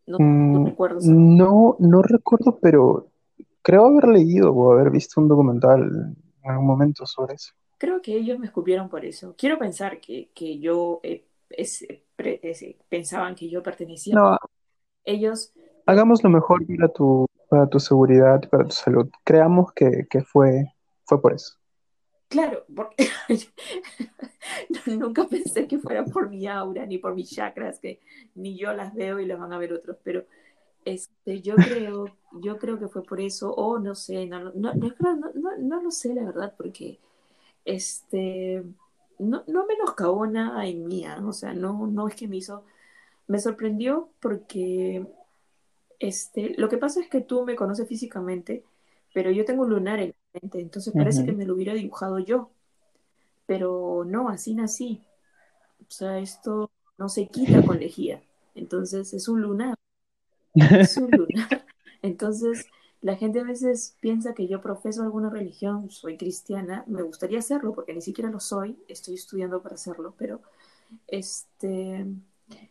No, 0.07 0.19
no 0.53 0.59
Mm, 0.59 0.65
recuerdo. 0.65 0.99
eso. 0.99 1.11
no, 1.15 1.77
no 1.79 2.03
recuerdo, 2.03 2.59
pero 2.61 3.11
creo 3.63 3.87
haber 3.87 4.09
leído 4.09 4.53
o 4.55 4.73
haber 4.73 4.91
visto 4.91 5.21
un 5.21 5.29
documental 5.29 5.83
en 6.45 6.51
algún 6.51 6.67
momento 6.67 7.07
sobre 7.07 7.35
eso. 7.35 7.53
Creo 7.79 8.01
que 8.01 8.15
ellos 8.17 8.39
me 8.39 8.47
escupieron 8.47 8.89
por 8.89 9.05
eso. 9.05 9.35
Quiero 9.37 9.59
pensar 9.59 10.01
que, 10.01 10.31
que 10.35 10.59
yo 10.61 11.01
eh, 11.03 11.27
es- 11.51 11.87
pre- 12.17 12.41
es- 12.43 12.65
pensaban 12.89 13.35
que 13.35 13.49
yo 13.51 13.63
pertenecía. 13.63 14.15
No, 14.15 14.37
Ellos, 15.05 15.53
hagamos 15.87 16.23
lo 16.25 16.31
mejor 16.31 16.65
para 16.67 16.89
tu, 16.89 17.27
para 17.49 17.69
tu 17.69 17.79
seguridad, 17.81 18.41
para 18.51 18.65
tu 18.65 18.73
salud. 18.75 19.09
Creamos 19.25 19.73
que, 19.75 20.07
que 20.11 20.23
fue, 20.23 20.65
fue 21.05 21.21
por 21.21 21.33
eso. 21.35 21.55
claro, 22.29 22.65
porque 22.75 23.09
nunca 24.99 25.25
pensé 25.27 25.67
que 25.67 25.79
fuera 25.79 26.05
por 26.05 26.31
mi 26.31 26.47
aura 26.47 26.87
ni 26.87 26.99
por 26.99 27.15
mis 27.15 27.31
chakras, 27.31 27.79
que 27.79 28.01
ni 28.35 28.57
yo 28.57 28.73
las 28.73 28.95
veo 28.95 29.21
y 29.21 29.27
las 29.27 29.39
van 29.39 29.53
a 29.53 29.59
ver 29.59 29.73
otros, 29.73 29.97
pero 30.03 30.25
este, 30.85 31.41
yo 31.41 31.57
creo, 31.57 32.07
yo 32.33 32.59
creo 32.59 32.79
que 32.79 32.89
fue 32.89 33.03
por 33.03 33.21
eso, 33.21 33.53
o 33.55 33.79
no 33.79 33.95
sé, 33.95 34.27
no, 34.27 34.53
no, 34.53 34.75
no, 34.75 34.75
no, 34.75 35.33
no, 35.35 35.59
no 35.59 35.83
lo 35.83 35.91
sé 35.91 36.15
la 36.15 36.25
verdad, 36.25 36.55
porque 36.57 36.99
este, 37.65 38.65
no, 39.19 39.45
no 39.47 39.67
menoscabó 39.67 40.27
nada 40.27 40.67
en 40.67 40.87
mía, 40.87 41.21
o 41.25 41.33
sea, 41.33 41.55
no, 41.55 41.87
no 41.87 42.09
es 42.09 42.15
que 42.15 42.29
me 42.29 42.37
hizo, 42.37 42.65
me 43.29 43.39
sorprendió 43.39 44.11
porque 44.21 45.07
este, 45.99 46.55
lo 46.59 46.69
que 46.69 46.79
pasa 46.79 47.01
es 47.01 47.09
que 47.09 47.21
tú 47.21 47.45
me 47.45 47.55
conoces 47.55 47.87
físicamente, 47.89 48.65
pero 49.15 49.31
yo 49.31 49.45
tengo 49.45 49.63
un 49.63 49.71
lunar 49.71 50.01
en 50.01 50.09
la 50.09 50.41
mente, 50.41 50.61
entonces 50.61 50.93
parece 50.93 51.25
que 51.25 51.33
me 51.33 51.47
lo 51.47 51.55
hubiera 51.55 51.75
dibujado 51.75 52.19
yo, 52.19 52.51
pero 53.53 54.03
no, 54.07 54.31
así 54.31 54.55
nací, 54.55 55.03
o 55.87 55.91
sea, 55.91 56.19
esto 56.19 56.71
no 56.97 57.11
se 57.11 57.29
quita 57.29 57.63
con 57.63 57.79
lejía, 57.79 58.23
entonces 58.55 59.13
es 59.13 59.29
un 59.29 59.43
lunar, 59.43 59.75
es 60.55 60.97
un 60.97 61.11
lunar, 61.11 61.67
entonces 62.03 62.67
la 63.03 63.17
gente 63.17 63.41
a 63.41 63.45
veces 63.45 63.95
piensa 64.01 64.33
que 64.33 64.49
yo 64.49 64.63
profeso 64.63 65.03
alguna 65.03 65.29
religión, 65.29 65.91
soy 65.91 66.17
cristiana, 66.17 66.83
me 66.87 67.03
gustaría 67.03 67.41
hacerlo 67.41 67.75
porque 67.75 67.93
ni 67.93 68.01
siquiera 68.01 68.31
lo 68.31 68.41
soy, 68.41 68.79
estoy 68.89 69.17
estudiando 69.17 69.61
para 69.61 69.75
hacerlo, 69.75 70.15
pero 70.17 70.41
este, 71.07 72.07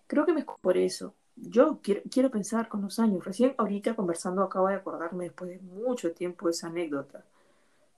creo 0.07 0.25
que 0.25 0.33
me 0.33 0.43
por 0.61 0.77
eso. 0.77 1.13
Yo 1.35 1.79
quiero, 1.83 2.01
quiero 2.09 2.31
pensar 2.31 2.67
con 2.69 2.81
los 2.81 2.97
años. 2.99 3.23
Recién 3.23 3.53
ahorita 3.57 3.95
conversando 3.95 4.41
acabo 4.43 4.67
de 4.67 4.75
acordarme 4.75 5.25
después 5.25 5.51
de 5.51 5.59
mucho 5.59 6.11
tiempo 6.13 6.49
esa 6.49 6.67
anécdota 6.67 7.23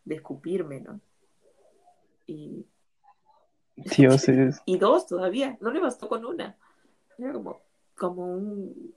de 0.06 0.15
escupirme, 0.15 0.82
¿no? 0.82 1.00
Y, 2.28 2.65
Dioses. 3.75 4.62
y 4.65 4.77
dos 4.77 5.07
todavía, 5.07 5.57
no 5.62 5.71
le 5.71 5.79
bastó 5.79 6.07
con 6.07 6.25
una. 6.25 6.55
Era 7.17 7.33
como, 7.33 7.62
como 7.95 8.25
un... 8.36 8.93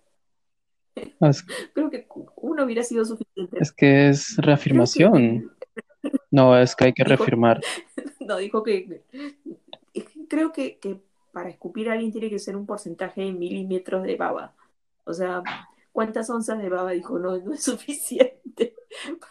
Creo 1.74 1.90
que 1.90 2.06
uno 2.36 2.64
hubiera 2.64 2.82
sido 2.82 3.04
suficiente. 3.04 3.58
es 3.60 3.72
que 3.72 4.08
es 4.08 4.36
reafirmación. 4.38 5.52
No, 6.30 6.56
es 6.56 6.76
que 6.76 6.84
hay 6.84 6.92
que 6.92 7.02
Dijo- 7.02 7.16
reafirmar. 7.16 7.60
no, 8.20 8.36
dijo 8.36 8.62
que... 8.62 9.02
Creo 10.28 10.52
que, 10.52 10.78
que 10.78 11.00
para 11.32 11.48
escupir 11.48 11.88
a 11.88 11.94
alguien 11.94 12.12
tiene 12.12 12.30
que 12.30 12.38
ser 12.38 12.56
un 12.56 12.64
porcentaje 12.66 13.22
de 13.22 13.32
milímetros 13.32 14.02
de 14.04 14.16
baba. 14.16 14.54
O 15.04 15.12
sea, 15.12 15.42
¿cuántas 15.92 16.30
onzas 16.30 16.58
de 16.58 16.68
baba? 16.68 16.92
Dijo, 16.92 17.18
no, 17.18 17.36
no 17.38 17.54
es 17.54 17.62
suficiente 17.64 18.74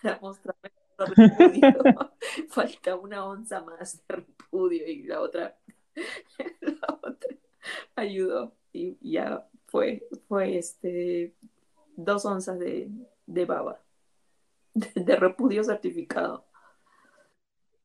para 0.02 0.20
mostrarme 0.20 0.72
repudio. 1.16 2.14
Falta 2.50 2.96
una 2.96 3.26
onza 3.26 3.62
más 3.64 4.02
de 4.08 4.16
repudio 4.16 4.88
y 4.88 5.04
la 5.04 5.22
otra, 5.22 5.58
la 6.62 7.00
otra 7.02 7.36
ayudó 7.96 8.56
y 8.72 8.98
ya 9.02 9.48
fue, 9.68 10.08
fue 10.28 10.58
este, 10.58 11.34
dos 11.96 12.26
onzas 12.26 12.60
de, 12.60 12.90
de 13.26 13.46
baba, 13.46 13.82
de, 14.74 14.92
de 14.96 15.16
repudio 15.16 15.64
certificado. 15.64 16.46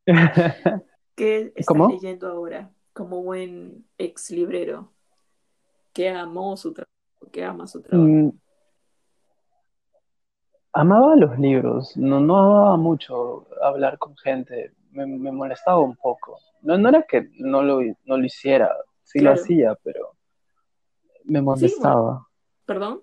¿Qué 1.14 1.52
estás 1.54 1.66
¿Cómo? 1.66 1.88
leyendo 1.88 2.28
ahora 2.28 2.70
como 2.92 3.22
buen 3.22 3.84
ex 3.98 4.30
librero 4.30 4.92
que 5.92 6.08
amó 6.08 6.56
su 6.56 6.72
trabajo, 6.72 7.30
que 7.30 7.44
ama 7.44 7.66
su 7.66 7.82
trabajo? 7.82 8.08
Mm, 8.08 8.32
amaba 10.72 11.16
los 11.16 11.38
libros, 11.38 11.96
no, 11.96 12.20
no 12.20 12.38
amaba 12.38 12.76
mucho 12.76 13.46
hablar 13.62 13.98
con 13.98 14.16
gente, 14.16 14.72
me, 14.92 15.06
me 15.06 15.32
molestaba 15.32 15.80
un 15.80 15.96
poco. 15.96 16.38
No, 16.62 16.76
no 16.76 16.88
era 16.88 17.02
que 17.02 17.30
no 17.38 17.62
lo, 17.62 17.80
no 18.04 18.16
lo 18.16 18.24
hiciera, 18.24 18.70
sí 19.02 19.20
lo 19.20 19.32
hacía, 19.32 19.74
pero 19.82 20.14
me 21.24 21.40
molestaba. 21.40 22.26
¿Perdón? 22.66 23.02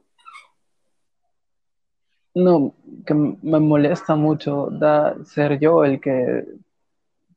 No, 2.34 2.74
que 3.06 3.14
me 3.14 3.60
molesta 3.60 4.16
mucho 4.16 4.68
da, 4.72 5.16
ser 5.26 5.60
yo 5.60 5.84
el 5.84 6.00
que 6.00 6.46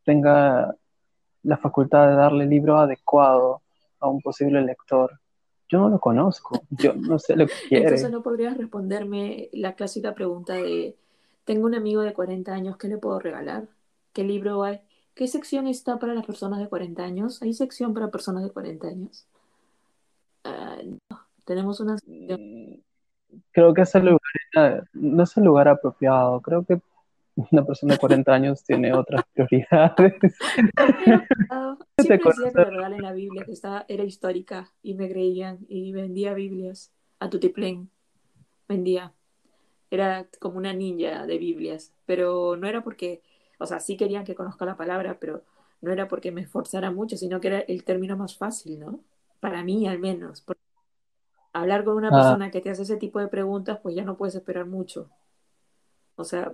tenga 0.05 0.75
la 1.43 1.57
facultad 1.57 2.09
de 2.09 2.16
darle 2.16 2.45
el 2.45 2.51
libro 2.51 2.77
adecuado 2.77 3.62
a 3.99 4.09
un 4.09 4.21
posible 4.21 4.61
lector. 4.61 5.19
Yo 5.70 5.78
no 5.78 5.88
lo 5.88 6.00
conozco, 6.00 6.62
yo 6.70 6.94
no 6.94 7.18
sé 7.18 7.37
lo 7.37 7.46
que 7.46 7.52
quiere. 7.68 7.85
Entonces 7.85 8.11
no 8.11 8.22
podrías 8.22 8.56
responderme 8.56 9.48
la 9.52 9.74
clásica 9.74 10.14
pregunta 10.14 10.54
de, 10.54 10.96
tengo 11.44 11.66
un 11.66 11.74
amigo 11.74 12.02
de 12.02 12.12
40 12.12 12.52
años, 12.52 12.76
¿qué 12.76 12.88
le 12.88 12.98
puedo 12.98 13.20
regalar? 13.20 13.68
¿Qué 14.12 14.24
libro 14.24 14.64
hay? 14.64 14.80
¿Qué 15.14 15.28
sección 15.28 15.68
está 15.68 15.98
para 15.98 16.14
las 16.14 16.26
personas 16.26 16.59
de 16.59 16.68
40 16.68 17.04
años? 17.04 17.40
¿Hay 17.42 17.52
sección 17.54 17.94
para 17.94 18.11
personas 18.11 18.42
de 18.42 18.50
40 18.50 18.88
años? 18.88 19.26
Ah, 20.44 20.78
no, 20.83 21.20
tenemos 21.44 21.78
una. 21.80 21.96
Mm, 22.06 22.80
Creo 23.52 23.72
que 23.72 23.83
ese 23.83 24.00
lugar 24.00 24.88
no 24.92 25.22
es 25.22 25.37
el 25.37 25.44
lugar 25.44 25.68
apropiado. 25.68 26.40
Creo 26.40 26.64
que 26.64 26.80
una 27.50 27.64
persona 27.64 27.94
de 27.94 27.98
40 28.00 28.33
años 28.33 28.62
tiene 28.64 28.92
otras 28.92 29.24
prioridades. 29.33 30.14
Siempre 31.98 32.31
decía 32.31 32.50
que 32.53 32.59
me 32.59 32.64
regalen 32.64 33.03
la 33.03 33.12
Biblia, 33.12 33.44
que 33.44 33.53
estaba, 33.53 33.85
era 33.88 34.05
histórica, 34.05 34.72
y 34.83 34.94
me 34.94 35.09
creían, 35.09 35.59
y 35.68 35.92
vendía 35.92 36.35
Biblias 36.35 36.92
a 37.18 37.29
Tutiplén, 37.31 37.90
vendía. 38.68 39.12
Era 39.90 40.26
como 40.38 40.57
una 40.59 40.72
ninja 40.72 41.26
de 41.26 41.38
Biblias, 41.38 41.92
pero 42.07 42.57
no 42.57 42.66
era 42.68 42.83
porque, 42.83 43.22
o 43.59 43.66
sea, 43.66 43.81
sí 43.81 43.96
querían 43.96 44.24
que 44.24 44.35
conozca 44.35 44.64
la 44.64 44.76
palabra, 44.76 45.18
pero 45.20 45.42
no 45.81 45.90
era 45.92 46.09
porque 46.09 46.31
me 46.31 46.42
esforzara 46.42 46.90
mucho, 46.90 47.16
sino 47.16 47.40
que 47.40 47.48
era 47.48 47.59
el 47.61 47.85
término 47.85 48.16
más 48.16 48.37
fácil, 48.37 48.79
¿no? 48.79 49.00
Para 49.40 49.64
mí 49.64 49.88
al 49.88 49.98
menos. 49.98 50.42
Porque 50.42 50.61
hablar 51.53 51.85
con 51.85 51.96
una 51.96 52.09
Ah. 52.09 52.12
persona 52.12 52.50
que 52.50 52.61
te 52.61 52.70
hace 52.70 52.83
ese 52.83 52.96
tipo 52.96 53.18
de 53.18 53.29
preguntas, 53.29 53.79
pues 53.83 53.94
ya 53.94 54.05
no 54.05 54.16
puedes 54.16 54.35
esperar 54.37 54.66
mucho. 54.66 55.11
O 56.16 56.24
sea, 56.24 56.53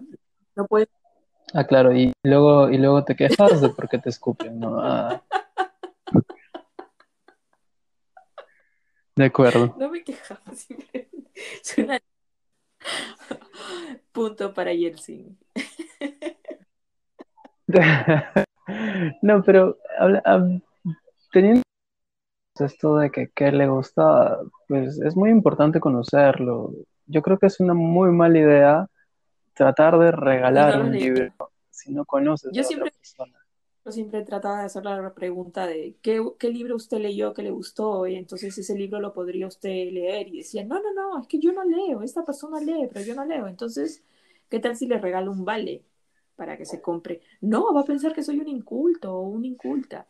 no 0.57 0.66
puedes 0.66 0.88
Ah, 1.55 1.64
claro, 1.64 1.95
y 1.97 2.12
luego, 2.25 2.69
y 2.71 2.77
luego 2.77 3.05
te 3.05 3.14
quejas 3.14 3.61
de 3.61 3.69
por 3.69 3.88
qué 3.88 3.99
te 3.99 4.09
escupen, 4.09 4.59
¿no? 4.59 4.81
Ah. 4.81 5.23
De 9.14 9.25
acuerdo. 9.27 9.75
No 9.79 9.88
me 9.88 10.03
quejaba, 10.03 10.40
simplemente. 10.53 11.31
Suena... 11.62 12.01
Punto 14.12 14.53
para 14.53 14.73
Yeltsin. 14.75 15.38
No, 19.23 19.42
pero 19.45 19.79
habla- 19.99 20.23
hab- 20.25 20.62
teniendo 21.33 21.62
esto 22.59 22.97
de 22.97 23.11
que, 23.11 23.29
que 23.35 23.53
le 23.53 23.69
gusta, 23.69 24.38
pues 24.66 24.99
es 25.01 25.16
muy 25.16 25.31
importante 25.31 25.79
conocerlo. 25.79 26.73
Yo 27.07 27.23
creo 27.23 27.38
que 27.38 27.47
es 27.47 27.61
una 27.61 27.75
muy 27.75 28.11
mala 28.11 28.38
idea 28.38 28.87
tratar 29.57 29.99
de 29.99 30.12
regalar 30.12 30.77
un 30.77 30.92
libro 30.92 31.33
si 31.71 31.92
no 31.92 32.05
conoces 32.07 32.53
Yo 32.53 32.62
a 32.62 32.64
siempre, 32.64 32.90
otra 32.90 32.92
persona. 32.92 33.38
yo 33.85 33.92
siempre 33.92 34.23
trataba 34.25 34.61
de 34.61 34.66
hacer 34.66 34.85
la 34.85 35.14
pregunta 35.14 35.66
de 35.66 35.97
¿qué, 36.03 36.21
qué 36.38 36.51
libro 36.51 36.77
usted 36.77 36.99
leyó 36.99 37.35
que 37.35 37.42
le 37.42 37.51
gustó? 37.53 38.07
Y 38.07 38.16
entonces 38.16 38.57
ese 38.59 38.75
libro 38.77 39.01
lo 39.01 39.12
podría 39.12 39.47
usted 39.47 39.71
leer. 39.92 40.29
Y 40.29 40.38
decía, 40.38 40.64
no, 40.64 40.81
no, 40.83 40.92
no, 40.95 41.21
es 41.23 41.29
que 41.29 41.38
yo 41.38 41.53
no 41.53 41.64
leo, 41.64 42.03
esta 42.03 42.25
persona 42.25 42.61
lee, 42.61 42.88
pero 42.92 43.05
yo 43.07 43.14
no 43.14 43.25
leo. 43.25 43.49
Entonces, 43.49 44.05
¿qué 44.51 44.61
tal 44.61 44.77
si 44.77 44.87
le 44.88 44.99
regalo 45.01 45.33
un 45.33 45.45
vale 45.45 45.85
para 46.37 46.57
que 46.57 46.66
se 46.66 46.81
compre? 46.83 47.21
No, 47.40 47.73
va 47.75 47.83
a 47.83 47.85
pensar 47.85 48.14
que 48.14 48.25
soy 48.25 48.40
un 48.40 48.49
inculto 48.49 49.14
o 49.14 49.23
una 49.29 49.47
inculta. 49.47 50.09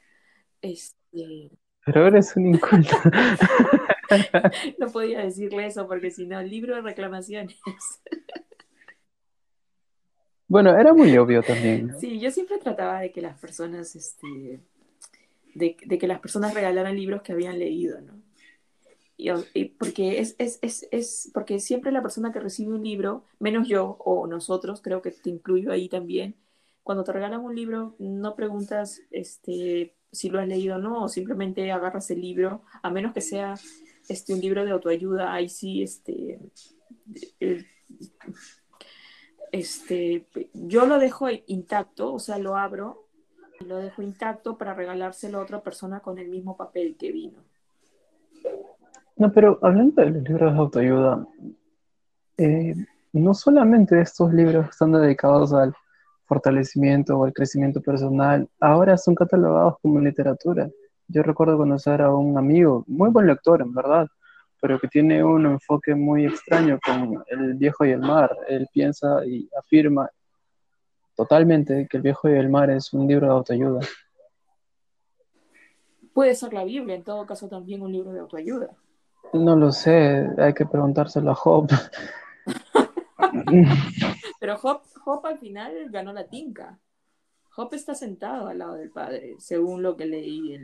Este, 0.63 1.51
Pero 1.85 2.07
eres 2.09 2.37
un 2.37 2.47
inculto. 2.47 2.97
no 4.79 4.89
podía 4.89 5.21
decirle 5.21 5.67
eso 5.67 5.87
porque 5.87 6.11
si 6.11 6.27
no, 6.27 6.43
libro 6.43 6.75
de 6.77 6.83
reclamaciones. 6.83 7.59
Bueno, 10.49 10.77
era 10.79 10.93
muy 10.93 11.17
obvio 11.17 11.43
también, 11.43 11.89
¿no? 11.89 12.01
Sí, 12.01 12.21
yo 12.21 12.31
siempre 12.31 12.59
trataba 12.59 13.01
de 13.01 13.11
que 13.11 13.21
las 13.21 13.39
personas, 13.39 13.97
este, 13.97 14.61
de, 15.55 15.77
de 15.85 15.99
que 15.99 16.07
las 16.07 16.21
personas 16.21 16.55
regalaran 16.55 16.97
libros 16.97 17.23
que 17.23 17.33
habían 17.33 17.59
leído, 17.59 18.01
¿no? 18.01 18.15
Y, 19.17 19.31
y 19.55 19.65
porque 19.67 20.21
es, 20.21 20.37
es, 20.39 20.59
es, 20.63 20.87
es, 20.91 21.31
porque 21.33 21.59
siempre 21.59 21.91
la 21.91 22.03
persona 22.03 22.33
que 22.33 22.41
recibe 22.41 22.75
un 22.75 22.85
libro, 22.85 23.25
menos 23.39 23.67
yo 23.67 23.97
o 24.01 24.27
nosotros, 24.27 24.83
creo 24.83 25.01
que 25.01 25.11
te 25.11 25.31
incluyo 25.31 25.73
ahí 25.73 25.89
también, 25.89 26.37
cuando 26.83 27.03
te 27.03 27.13
regalan 27.13 27.41
un 27.41 27.57
libro, 27.57 27.97
no 27.99 28.37
preguntas 28.37 29.01
este, 29.11 29.95
si 30.13 30.29
lo 30.29 30.39
has 30.39 30.47
leído 30.47 30.77
o 30.77 30.79
no, 30.79 31.03
o 31.05 31.09
simplemente 31.09 31.73
agarras 31.73 32.11
el 32.11 32.21
libro, 32.21 32.63
a 32.83 32.91
menos 32.91 33.13
que 33.13 33.23
sea 33.23 33.55
este, 34.09 34.35
un 34.35 34.41
libro 34.41 34.65
de 34.65 34.71
autoayuda, 34.71 35.33
ahí 35.33 35.49
sí, 35.49 35.83
este, 35.83 36.39
el- 37.41 37.67
este, 39.53 40.27
yo 40.53 40.87
lo 40.87 40.99
dejo 40.99 41.29
intacto, 41.47 42.13
o 42.13 42.19
sea, 42.19 42.39
lo 42.39 42.57
abro 42.57 43.07
y 43.61 43.65
lo 43.65 43.77
dejo 43.77 44.03
intacto 44.03 44.59
para 44.59 44.75
regalárselo 44.75 45.39
a 45.39 45.43
otra 45.43 45.63
persona 45.63 46.01
con 46.01 46.19
el 46.19 46.29
mismo 46.29 46.57
papel 46.57 46.97
que 46.99 47.13
vino. 47.13 47.39
No, 49.17 49.33
pero 49.33 49.59
hablando 49.63 50.03
de 50.03 50.11
los 50.11 50.23
libros 50.25 50.53
de 50.53 50.59
autoayuda, 50.59 51.27
eh, 52.37 52.75
no 53.13 53.33
solamente 53.33 54.01
estos 54.01 54.33
libros 54.33 54.69
están 54.69 54.93
dedicados 54.93 55.55
al 55.55 55.75
fortalecimiento 56.27 57.19
o 57.19 57.25
al 57.25 57.33
crecimiento 57.33 57.81
personal, 57.81 58.49
ahora 58.61 58.99
son 58.99 59.15
catalogados 59.15 59.77
como 59.81 60.01
literatura. 60.01 60.69
Yo 61.09 61.23
recuerdo 61.23 61.57
conocer 61.57 62.03
a 62.03 62.15
un 62.15 62.37
amigo, 62.37 62.85
muy 62.87 63.09
buen 63.11 63.27
lector 63.27 63.63
en 63.63 63.73
verdad, 63.73 64.09
pero 64.61 64.79
que 64.79 64.89
tiene 64.89 65.23
un 65.23 65.47
enfoque 65.47 65.95
muy 65.95 66.27
extraño 66.27 66.79
con 66.85 67.25
El 67.29 67.55
viejo 67.55 67.85
y 67.85 67.91
el 67.91 68.01
mar. 68.01 68.37
Él 68.49 68.69
piensa 68.73 69.25
y 69.27 69.49
afirma 69.59 70.11
totalmente 71.15 71.87
que 71.89 71.97
El 71.97 72.03
viejo 72.03 72.29
y 72.29 72.33
el 72.33 72.49
mar 72.49 72.71
es 72.71 72.93
un 72.93 73.07
libro 73.07 73.27
de 73.27 73.33
autoayuda. 73.33 73.81
Puede 76.13 76.35
ser 76.35 76.53
la 76.53 76.65
Biblia, 76.65 76.95
en 76.95 77.05
todo 77.05 77.27
caso 77.27 77.49
también 77.49 77.83
un 77.83 77.93
libro 77.93 78.13
de 78.13 78.21
autoayuda. 78.21 78.71
No 79.35 79.57
lo 79.57 79.71
sé, 79.73 80.27
hay 80.39 80.55
que 80.55 80.65
preguntárselo 80.65 81.31
a 81.31 81.35
Job. 81.35 81.69
Pero 84.41 84.57
Job, 84.57 84.81
Job 85.05 85.27
al 85.27 85.39
final 85.39 85.91
ganó 85.91 86.13
la 86.13 86.27
tinca. 86.27 86.79
Job 87.51 87.69
está 87.75 87.95
sentado 87.95 88.49
al 88.49 88.59
lado 88.59 88.75
del 88.75 88.91
padre, 88.91 89.35
según 89.39 89.83
lo 89.83 89.97
que 89.97 90.07
leí. 90.07 90.59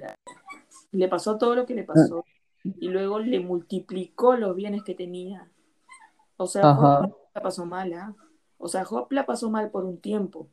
Le 0.92 1.08
pasó 1.08 1.36
todo 1.36 1.54
lo 1.54 1.66
que 1.66 1.74
le 1.74 1.84
pasó 1.84 2.24
y 2.64 2.88
luego 2.88 3.18
le 3.18 3.40
multiplicó 3.40 4.36
los 4.36 4.54
bienes 4.54 4.82
que 4.82 4.94
tenía. 4.94 5.48
O 6.36 6.46
sea. 6.46 6.74
Job 6.74 7.16
la 7.34 7.42
pasó 7.42 7.66
mal, 7.66 7.92
¿ah? 7.94 8.14
O 8.58 8.68
sea, 8.68 8.84
Job 8.84 9.08
la 9.10 9.26
pasó 9.26 9.50
mal 9.50 9.70
por 9.70 9.84
un 9.84 9.98
tiempo, 9.98 10.48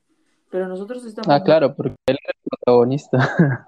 pero 0.50 0.68
nosotros 0.68 1.06
estamos... 1.06 1.30
Ah, 1.30 1.44
claro, 1.44 1.76
porque 1.76 1.96
él 2.08 2.18
es 2.24 2.36
el 2.36 2.50
protagonista. 2.50 3.18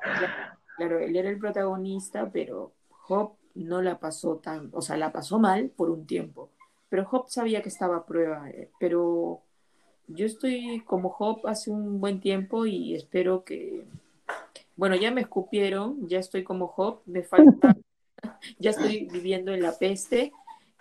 Claro, 0.78 0.98
él 0.98 1.16
era 1.16 1.30
el 1.30 1.38
protagonista, 1.38 2.32
pero 2.34 2.72
Job 2.90 3.34
no 3.54 3.84
la 3.84 4.00
pasó 4.00 4.38
tan, 4.38 4.72
o 4.74 4.82
sea, 4.82 4.98
la 4.98 5.12
pasó 5.12 5.38
mal 5.38 5.70
por 5.70 5.92
un 5.92 6.08
tiempo. 6.08 6.50
Pero 6.90 7.06
Job 7.06 7.26
sabía 7.28 7.62
que 7.62 7.70
estaba 7.70 7.98
a 7.98 8.06
prueba, 8.08 8.50
eh, 8.50 8.72
pero 8.80 9.42
yo 10.08 10.26
estoy 10.26 10.82
como 10.88 11.10
Job 11.10 11.46
hace 11.46 11.70
un 11.70 12.00
buen 12.00 12.20
tiempo 12.20 12.66
y 12.66 12.96
espero 12.96 13.44
que, 13.44 13.86
bueno, 14.76 14.96
ya 14.96 15.12
me 15.12 15.22
escupieron, 15.22 16.08
ya 16.08 16.18
estoy 16.18 16.44
como 16.44 16.68
Job, 16.68 17.02
me 17.06 17.22
falta, 17.22 17.76
ya 18.60 18.72
estoy 18.72 19.08
viviendo 19.12 19.54
en 19.54 19.62
la 19.62 19.78
peste 19.78 20.32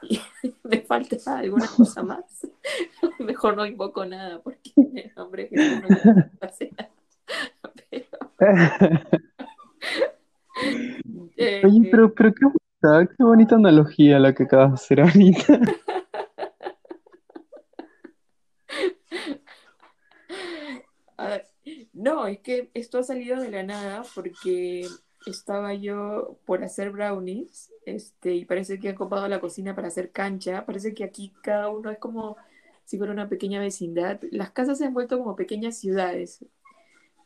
y 0.02 0.20
me 0.64 0.80
falta 0.82 1.16
alguna 1.38 1.66
cosa 1.66 2.02
más. 2.02 2.46
Mejor 3.18 3.56
no 3.56 3.66
invoco 3.66 4.04
nada 4.04 4.40
porque 4.40 4.72
nombre 5.16 5.44
de 5.44 5.48
Jesús 5.50 5.82
no 5.82 5.88
me 5.88 6.70
nada. 6.70 6.90
Pero, 8.36 8.54
eh, 11.36 11.62
Oye, 11.64 11.88
pero, 11.90 12.14
pero 12.14 12.34
qué 12.34 12.44
bonita, 12.46 13.14
qué 13.14 13.22
bonita 13.22 13.54
analogía 13.56 14.18
la 14.18 14.34
que 14.34 14.44
acabas 14.44 14.70
de 14.70 14.74
hacer 14.74 15.00
ahorita. 15.00 15.60
A 21.18 21.26
ver, 21.26 21.46
no, 21.92 22.26
es 22.26 22.38
que 22.40 22.70
esto 22.72 22.98
ha 22.98 23.02
salido 23.02 23.40
de 23.40 23.50
la 23.50 23.62
nada 23.62 24.02
porque 24.14 24.86
estaba 25.26 25.74
yo 25.74 26.38
por 26.46 26.64
hacer 26.64 26.90
brownies, 26.90 27.70
este, 27.86 28.34
y 28.34 28.44
parece 28.44 28.78
que 28.80 28.90
han 28.90 28.94
copado 28.96 29.28
la 29.28 29.40
cocina 29.40 29.74
para 29.74 29.88
hacer 29.88 30.10
cancha. 30.12 30.64
Parece 30.66 30.94
que 30.94 31.04
aquí 31.04 31.32
cada 31.42 31.68
uno 31.70 31.90
es 31.90 31.98
como 31.98 32.36
si 32.84 32.98
fuera 32.98 33.12
una 33.12 33.28
pequeña 33.28 33.60
vecindad. 33.60 34.20
Las 34.30 34.50
casas 34.50 34.78
se 34.78 34.86
han 34.86 34.94
vuelto 34.94 35.18
como 35.18 35.36
pequeñas 35.36 35.78
ciudades. 35.78 36.44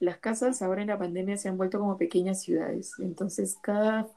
Las 0.01 0.19
casas 0.19 0.61
ahora 0.63 0.83
en 0.83 0.89
la 0.89 0.99
pandemia 0.99 1.37
se 1.37 1.49
han 1.49 1.57
vuelto 1.57 1.79
como 1.79 1.97
pequeñas 1.97 2.43
ciudades. 2.43 2.99
Entonces, 2.99 3.57
cada 3.63 4.09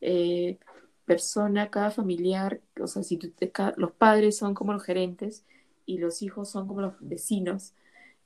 eh, 0.00 0.58
persona, 1.06 1.70
cada 1.70 1.90
familiar, 1.90 2.60
o 2.80 2.86
sea, 2.86 3.02
si 3.02 3.16
tú 3.18 3.30
te- 3.30 3.50
ca- 3.50 3.74
los 3.76 3.92
padres 3.92 4.36
son 4.38 4.54
como 4.54 4.72
los 4.72 4.84
gerentes 4.84 5.44
y 5.86 5.98
los 5.98 6.22
hijos 6.22 6.50
son 6.50 6.66
como 6.68 6.80
los 6.82 6.94
vecinos. 7.00 7.74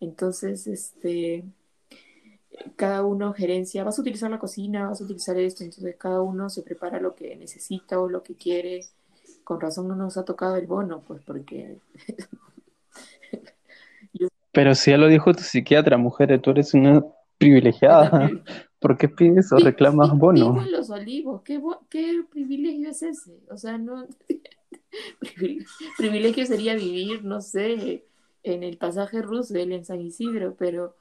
Entonces, 0.00 0.66
este, 0.66 1.44
cada 2.76 3.04
uno 3.04 3.32
gerencia, 3.32 3.84
vas 3.84 3.98
a 3.98 4.02
utilizar 4.02 4.30
la 4.30 4.38
cocina, 4.38 4.88
vas 4.88 5.00
a 5.00 5.04
utilizar 5.04 5.36
esto, 5.38 5.64
entonces 5.64 5.96
cada 5.96 6.22
uno 6.22 6.48
se 6.50 6.62
prepara 6.62 7.00
lo 7.00 7.14
que 7.14 7.36
necesita 7.36 8.00
o 8.00 8.08
lo 8.08 8.22
que 8.22 8.34
quiere. 8.34 8.84
Con 9.44 9.60
razón 9.60 9.88
no 9.88 9.96
nos 9.96 10.16
ha 10.16 10.24
tocado 10.24 10.56
el 10.56 10.66
bono, 10.66 11.00
pues 11.06 11.22
porque 11.24 11.78
Pero 14.52 14.74
si 14.74 14.90
ya 14.90 14.98
lo 14.98 15.08
dijo 15.08 15.32
tu 15.34 15.42
psiquiatra, 15.42 15.96
mujer, 15.98 16.40
tú 16.40 16.50
eres 16.50 16.74
una 16.74 17.04
privilegiada. 17.38 18.30
¿Por 18.80 18.96
qué 18.96 19.08
pides 19.08 19.52
o 19.52 19.58
reclamas 19.58 20.10
bono? 20.16 20.52
Vivo 20.52 20.64
en 20.66 20.72
los 20.72 20.90
olivos, 20.90 21.42
¿qué, 21.42 21.60
qué 21.88 22.22
privilegio 22.30 22.90
es 22.90 23.02
ese? 23.02 23.38
O 23.50 23.56
sea, 23.56 23.76
no. 23.78 24.06
privile- 25.20 25.66
Privilegio 25.96 26.46
sería 26.46 26.74
vivir, 26.76 27.24
no 27.24 27.40
sé, 27.40 28.04
en 28.42 28.62
el 28.62 28.76
pasaje 28.78 29.20
Roosevelt 29.22 29.72
en 29.72 29.84
San 29.84 30.00
Isidro, 30.00 30.54
pero 30.58 30.94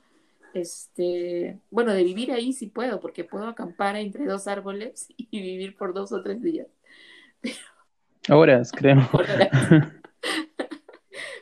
este, 0.54 1.60
bueno, 1.70 1.94
de 1.94 2.04
vivir 2.04 2.32
ahí 2.32 2.54
sí 2.54 2.68
puedo, 2.68 3.00
porque 3.00 3.24
puedo 3.24 3.48
acampar 3.48 3.96
entre 3.96 4.26
dos 4.26 4.48
árboles 4.48 5.08
y 5.18 5.42
vivir 5.42 5.76
por 5.78 5.94
dos 5.94 6.12
o 6.12 6.22
tres 6.22 6.42
días. 6.42 6.68
Horas, 8.30 8.72
creo. 8.72 8.98
Horas. 9.14 9.50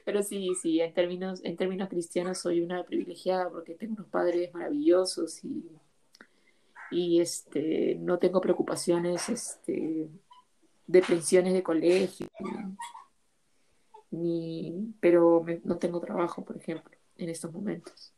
Pero 0.05 0.21
sí, 0.21 0.51
sí, 0.61 0.79
en 0.81 0.93
términos, 0.93 1.41
en 1.43 1.57
términos 1.57 1.89
cristianos 1.89 2.37
soy 2.37 2.61
una 2.61 2.83
privilegiada 2.83 3.49
porque 3.49 3.73
tengo 3.73 3.95
unos 3.95 4.07
padres 4.07 4.53
maravillosos 4.53 5.43
y, 5.43 5.65
y 6.91 7.19
este, 7.21 7.95
no 7.95 8.19
tengo 8.19 8.39
preocupaciones 8.39 9.29
este, 9.29 10.07
de 10.85 11.01
pensiones 11.01 11.53
de 11.53 11.63
colegio, 11.63 12.27
ni, 14.11 14.93
pero 14.99 15.41
me- 15.43 15.61
no 15.63 15.77
tengo 15.77 15.99
trabajo, 15.99 16.45
por 16.45 16.57
ejemplo, 16.57 16.91
en 17.17 17.29
estos 17.29 17.51
momentos. 17.51 18.13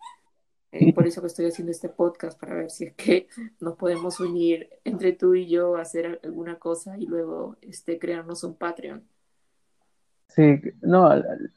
Eh, 0.71 0.93
por 0.93 1.07
eso 1.07 1.21
que 1.21 1.27
estoy 1.27 1.45
haciendo 1.45 1.71
este 1.71 1.89
podcast, 1.89 2.39
para 2.39 2.55
ver 2.55 2.69
si 2.69 2.85
es 2.85 2.93
que 2.93 3.27
nos 3.59 3.75
podemos 3.75 4.19
unir 4.19 4.69
entre 4.83 5.13
tú 5.13 5.35
y 5.35 5.47
yo 5.47 5.77
a 5.77 5.81
hacer 5.81 6.19
alguna 6.23 6.59
cosa 6.59 6.97
y 6.97 7.05
luego 7.05 7.57
este, 7.61 7.99
crearnos 7.99 8.43
un 8.43 8.55
Patreon. 8.55 9.03
Sí, 10.29 10.59
no, 10.81 11.09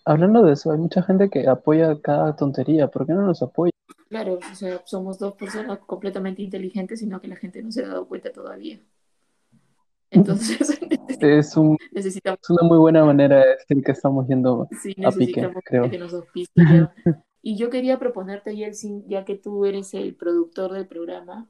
hablando 0.04 0.42
de 0.42 0.52
eso, 0.54 0.70
hay 0.70 0.78
mucha 0.78 1.02
gente 1.02 1.28
que 1.28 1.46
apoya 1.46 2.00
cada 2.00 2.34
tontería. 2.34 2.88
¿Por 2.88 3.06
qué 3.06 3.12
no 3.12 3.22
nos 3.22 3.42
apoya? 3.42 3.72
Claro, 4.08 4.38
o 4.38 4.54
sea, 4.54 4.80
somos 4.86 5.18
dos 5.18 5.34
personas 5.34 5.80
completamente 5.80 6.42
inteligentes, 6.42 7.00
sino 7.00 7.20
que 7.20 7.28
la 7.28 7.36
gente 7.36 7.62
no 7.62 7.70
se 7.70 7.84
ha 7.84 7.88
dado 7.88 8.08
cuenta 8.08 8.32
todavía. 8.32 8.80
Entonces, 10.10 10.80
Es 11.20 11.56
un, 11.56 11.76
necesitamos, 11.92 12.40
es 12.42 12.50
una 12.50 12.66
muy 12.66 12.78
buena 12.78 13.04
manera 13.04 13.38
de 13.40 13.50
decir 13.50 13.82
que 13.84 13.92
estamos 13.92 14.26
yendo 14.26 14.66
sí, 14.80 14.96
a 15.04 15.10
pique, 15.10 15.48
creo. 15.64 15.90
que 15.90 15.98
nos. 15.98 16.14
Y 17.42 17.56
yo 17.56 17.70
quería 17.70 17.98
proponerte, 17.98 18.56
Yeltsin, 18.56 19.08
ya 19.08 19.24
que 19.24 19.36
tú 19.36 19.64
eres 19.66 19.94
el 19.94 20.14
productor 20.14 20.72
del 20.72 20.86
programa, 20.88 21.48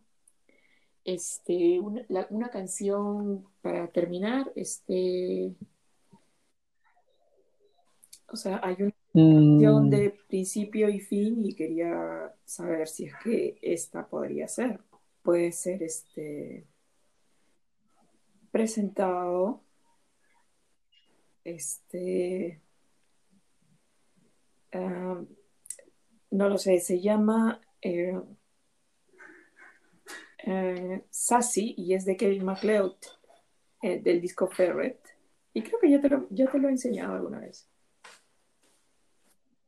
este, 1.05 1.81
una, 1.81 2.05
la- 2.09 2.27
una 2.31 2.51
canción 2.51 3.47
para 3.63 3.89
terminar, 3.89 4.53
este, 4.57 5.55
o 8.29 8.37
sea, 8.37 8.61
hay 8.63 8.77
una 8.83 8.93
canción 9.35 9.85
Mm, 9.85 9.91
de 9.91 10.11
principio 10.29 10.89
y 10.89 11.01
fin 11.01 11.45
y 11.45 11.55
quería 11.55 12.35
saber 12.45 12.89
si 12.89 13.07
es 13.07 13.15
que 13.23 13.59
esta 13.63 14.07
podría 14.09 14.49
ser. 14.49 14.81
Puede 15.23 15.53
ser 15.53 15.83
este 15.83 16.67
presentado, 18.53 19.63
este, 21.45 22.61
ah, 24.73 25.21
no 26.31 26.49
lo 26.49 26.59
sé, 26.59 26.79
se 26.79 27.01
llama 27.01 27.61
eh, 27.83 28.21
eh, 30.47 31.05
Sassy 31.11 31.75
y 31.77 31.95
es 31.95 32.05
de 32.05 32.17
Kevin 32.17 32.45
MacLeod 32.45 32.97
eh, 33.83 34.01
del 34.01 34.21
disco 34.21 34.47
Ferret. 34.47 34.99
Y 35.53 35.63
creo 35.63 35.81
que 35.81 35.91
ya 35.91 36.01
te 36.01 36.09
lo, 36.09 36.27
ya 36.31 36.51
te 36.51 36.59
lo 36.59 36.69
he 36.69 36.73
enseñado 36.73 37.15
alguna 37.15 37.41
vez. 37.41 37.69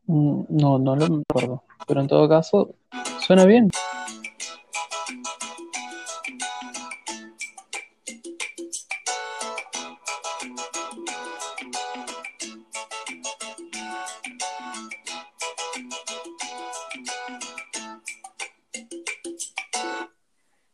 mm, 0.07 0.45
no, 0.49 0.79
no 0.79 0.97
lo 0.97 1.07
recuerdo. 1.07 1.65
Pero 1.87 2.01
en 2.01 2.07
todo 2.07 2.29
caso, 2.29 2.75
suena 3.19 3.45
bien. 3.45 3.69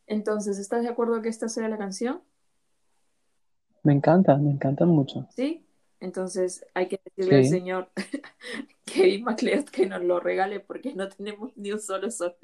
Entonces, 0.09 0.59
¿estás 0.59 0.83
de 0.83 0.89
acuerdo 0.89 1.21
que 1.23 1.29
esta 1.29 1.49
sea 1.49 1.69
la 1.69 1.79
canción? 1.79 2.23
Me 3.85 3.93
encanta, 3.93 4.37
me 4.37 4.51
encantan 4.51 4.89
mucho. 4.89 5.29
¿Sí? 5.31 5.65
Entonces 6.01 6.65
hay 6.75 6.89
que 6.89 7.01
decirle 7.05 7.37
al 7.39 7.45
señor 7.45 7.91
Kevin 8.85 9.25
MacLeod 9.25 9.65
que 9.67 9.87
nos 9.87 10.03
lo 10.03 10.21
regale 10.21 10.61
porque 10.61 10.95
no 10.95 11.09
tenemos 11.09 11.57
ni 11.57 11.73
un 11.73 11.81
solo 11.81 12.11
sol 12.11 12.35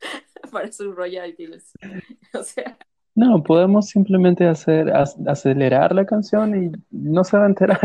para 0.52 0.72
sus 0.72 0.94
royalties. 0.94 1.72
O 2.34 2.42
sea, 2.42 2.78
No, 3.14 3.42
podemos 3.42 3.88
simplemente 3.88 4.46
hacer 4.46 4.86
ac- 4.86 5.28
acelerar 5.28 5.94
la 5.94 6.06
canción 6.06 6.64
y 6.64 6.72
no 6.90 7.24
se 7.24 7.36
va 7.36 7.44
a 7.44 7.48
enterar. 7.48 7.80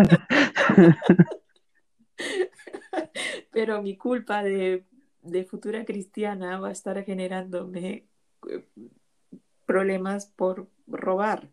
pero 3.52 3.82
mi 3.82 3.98
culpa 3.98 4.44
de, 4.44 4.86
de 5.22 5.44
futura 5.46 5.84
cristiana 5.86 6.60
va 6.60 6.70
a 6.70 6.72
estar 6.72 7.04
generándome 7.04 8.08
eh, 8.50 8.66
problemas 9.68 10.28
por 10.28 10.70
robar. 10.88 11.52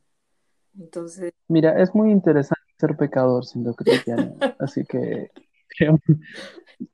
Entonces, 0.78 1.32
Mira, 1.48 1.80
es 1.82 1.94
muy 1.94 2.10
interesante 2.10 2.62
ser 2.78 2.96
pecador 2.96 3.44
siendo 3.44 3.74
cristiano, 3.74 4.34
así 4.58 4.84
que 4.86 5.30
creo, 5.68 5.98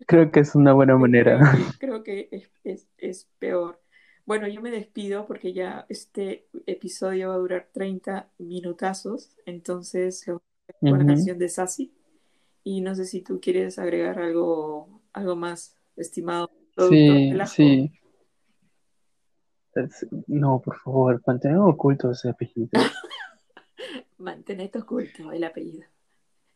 creo 0.06 0.30
que 0.30 0.40
es 0.40 0.54
una 0.54 0.72
buena 0.72 0.96
manera. 0.96 1.40
creo 1.78 2.02
que 2.02 2.28
es, 2.32 2.50
es, 2.64 2.88
es 2.98 3.28
peor. 3.38 3.80
Bueno, 4.26 4.46
yo 4.48 4.60
me 4.62 4.70
despido 4.70 5.26
porque 5.26 5.52
ya 5.52 5.86
este 5.88 6.46
episodio 6.66 7.28
va 7.30 7.34
a 7.34 7.38
durar 7.38 7.68
30 7.72 8.30
minutazos, 8.38 9.36
entonces 9.46 10.24
con 10.86 10.98
la 10.98 11.04
Ujú. 11.04 11.06
canción 11.06 11.38
de 11.38 11.48
Sassy. 11.48 11.94
Y 12.64 12.80
no 12.82 12.94
sé 12.94 13.06
si 13.06 13.22
tú 13.22 13.40
quieres 13.40 13.78
agregar 13.78 14.18
algo, 14.20 15.02
algo 15.12 15.36
más, 15.36 15.76
estimado 15.96 16.50
Sí, 16.78 17.40
sí. 17.44 17.92
Es- 19.84 20.06
no, 20.26 20.60
por 20.60 20.78
favor, 20.78 21.20
mantengan 21.26 21.60
oculto 21.60 22.10
ese 22.10 22.30
apellido. 22.30 22.68
Mantén 24.18 24.60
esto 24.60 24.80
oculto, 24.80 25.32
el 25.32 25.44
apellido. 25.44 25.84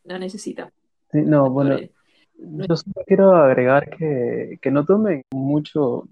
No 0.05 0.19
necesitamos. 0.19 0.73
Sí, 1.11 1.21
no, 1.21 1.49
bueno, 1.49 1.77
yo 2.37 2.75
solo 2.75 3.03
quiero 3.07 3.35
agregar 3.35 3.89
que, 3.89 4.59
que 4.61 4.71
no 4.71 4.85
tomen 4.85 5.23
mucho, 5.31 6.07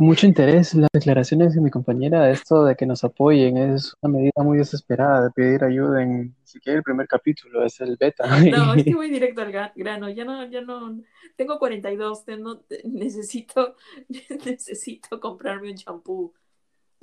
con 0.00 0.06
mucho 0.06 0.26
interés 0.26 0.72
las 0.72 0.88
declaraciones 0.94 1.54
de 1.54 1.60
mi 1.60 1.68
compañera. 1.68 2.30
Esto 2.30 2.64
de 2.64 2.74
que 2.74 2.86
nos 2.86 3.04
apoyen 3.04 3.58
es 3.58 3.94
una 4.00 4.14
medida 4.16 4.42
muy 4.42 4.56
desesperada 4.56 5.24
de 5.24 5.30
pedir 5.30 5.62
ayuda 5.62 6.02
en 6.02 6.22
ni 6.22 6.34
siquiera 6.46 6.78
el 6.78 6.82
primer 6.82 7.06
capítulo, 7.06 7.62
es 7.66 7.78
el 7.82 7.98
beta. 8.00 8.24
No, 8.50 8.72
es 8.72 8.84
que 8.84 8.94
voy 8.94 9.10
directo 9.10 9.42
al 9.42 9.52
grano. 9.52 10.08
Ya 10.08 10.24
no, 10.24 10.46
ya 10.46 10.62
no. 10.62 10.98
Tengo 11.36 11.58
42, 11.58 12.24
te- 12.24 12.38
no- 12.38 12.62
necesito, 12.84 13.76
necesito 14.46 15.20
comprarme 15.20 15.70
un 15.70 15.76
champú. 15.76 16.32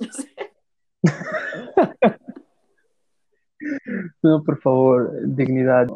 O 0.00 0.12
sea, 0.12 0.50
No, 4.22 4.42
por 4.42 4.60
favor, 4.60 5.12
dignidad. 5.24 5.86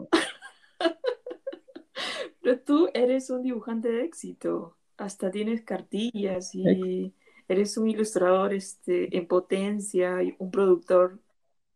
Pero 2.42 2.60
tú 2.60 2.88
eres 2.94 3.28
un 3.30 3.42
dibujante 3.42 3.90
de 3.90 4.04
éxito. 4.04 4.76
Hasta 5.02 5.32
tienes 5.32 5.62
cartillas 5.62 6.54
y 6.54 7.12
eres 7.48 7.76
un 7.76 7.88
ilustrador 7.88 8.54
este, 8.54 9.16
en 9.16 9.26
potencia, 9.26 10.18
un 10.38 10.50
productor, 10.52 11.18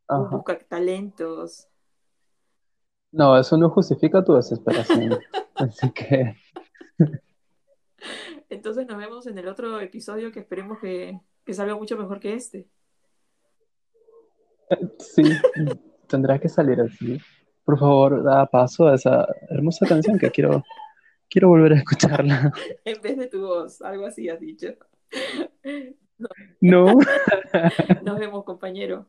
un 0.08 0.26
Ajá. 0.26 0.36
busca 0.36 0.58
talentos. 0.60 1.66
No, 3.10 3.36
eso 3.36 3.56
no 3.56 3.68
justifica 3.70 4.22
tu 4.22 4.34
desesperación. 4.34 5.18
Así 5.56 5.90
que 5.90 6.36
Entonces 8.48 8.86
nos 8.86 8.96
vemos 8.96 9.26
en 9.26 9.38
el 9.38 9.48
otro 9.48 9.80
episodio 9.80 10.30
que 10.30 10.40
esperemos 10.40 10.78
que, 10.78 11.20
que 11.44 11.52
salga 11.52 11.74
mucho 11.74 11.96
mejor 11.96 12.20
que 12.20 12.34
este. 12.34 12.68
sí, 14.98 15.24
tendrá 16.06 16.38
que 16.38 16.48
salir 16.48 16.80
así. 16.80 17.18
Por 17.64 17.76
favor, 17.76 18.22
da 18.22 18.46
paso 18.46 18.86
a 18.86 18.94
esa 18.94 19.26
hermosa 19.50 19.84
canción 19.86 20.16
que 20.16 20.30
quiero, 20.30 20.62
quiero 21.28 21.48
volver 21.48 21.72
a 21.72 21.76
escucharla. 21.76 22.52
En 22.84 23.00
vez 23.02 23.16
de 23.16 23.26
tu 23.26 23.40
voz, 23.46 23.82
algo 23.82 24.06
así 24.06 24.28
has 24.28 24.40
dicho. 24.40 24.74
No, 26.60 26.86
Nos 28.02 28.18
vemos, 28.18 28.44
compañero. 28.46 29.06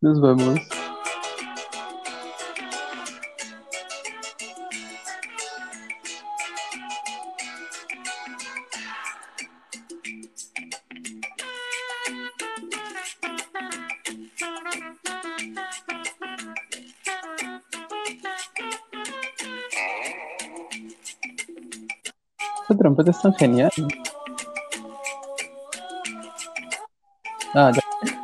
nos 0.00 0.20
vemos. 0.20 0.58
Esta 23.06 23.06
trompeta 23.06 23.10
es 23.10 23.22
tan 23.22 23.34
genial. 23.34 23.70
Ah, 27.54 27.70
ya. 27.72 28.15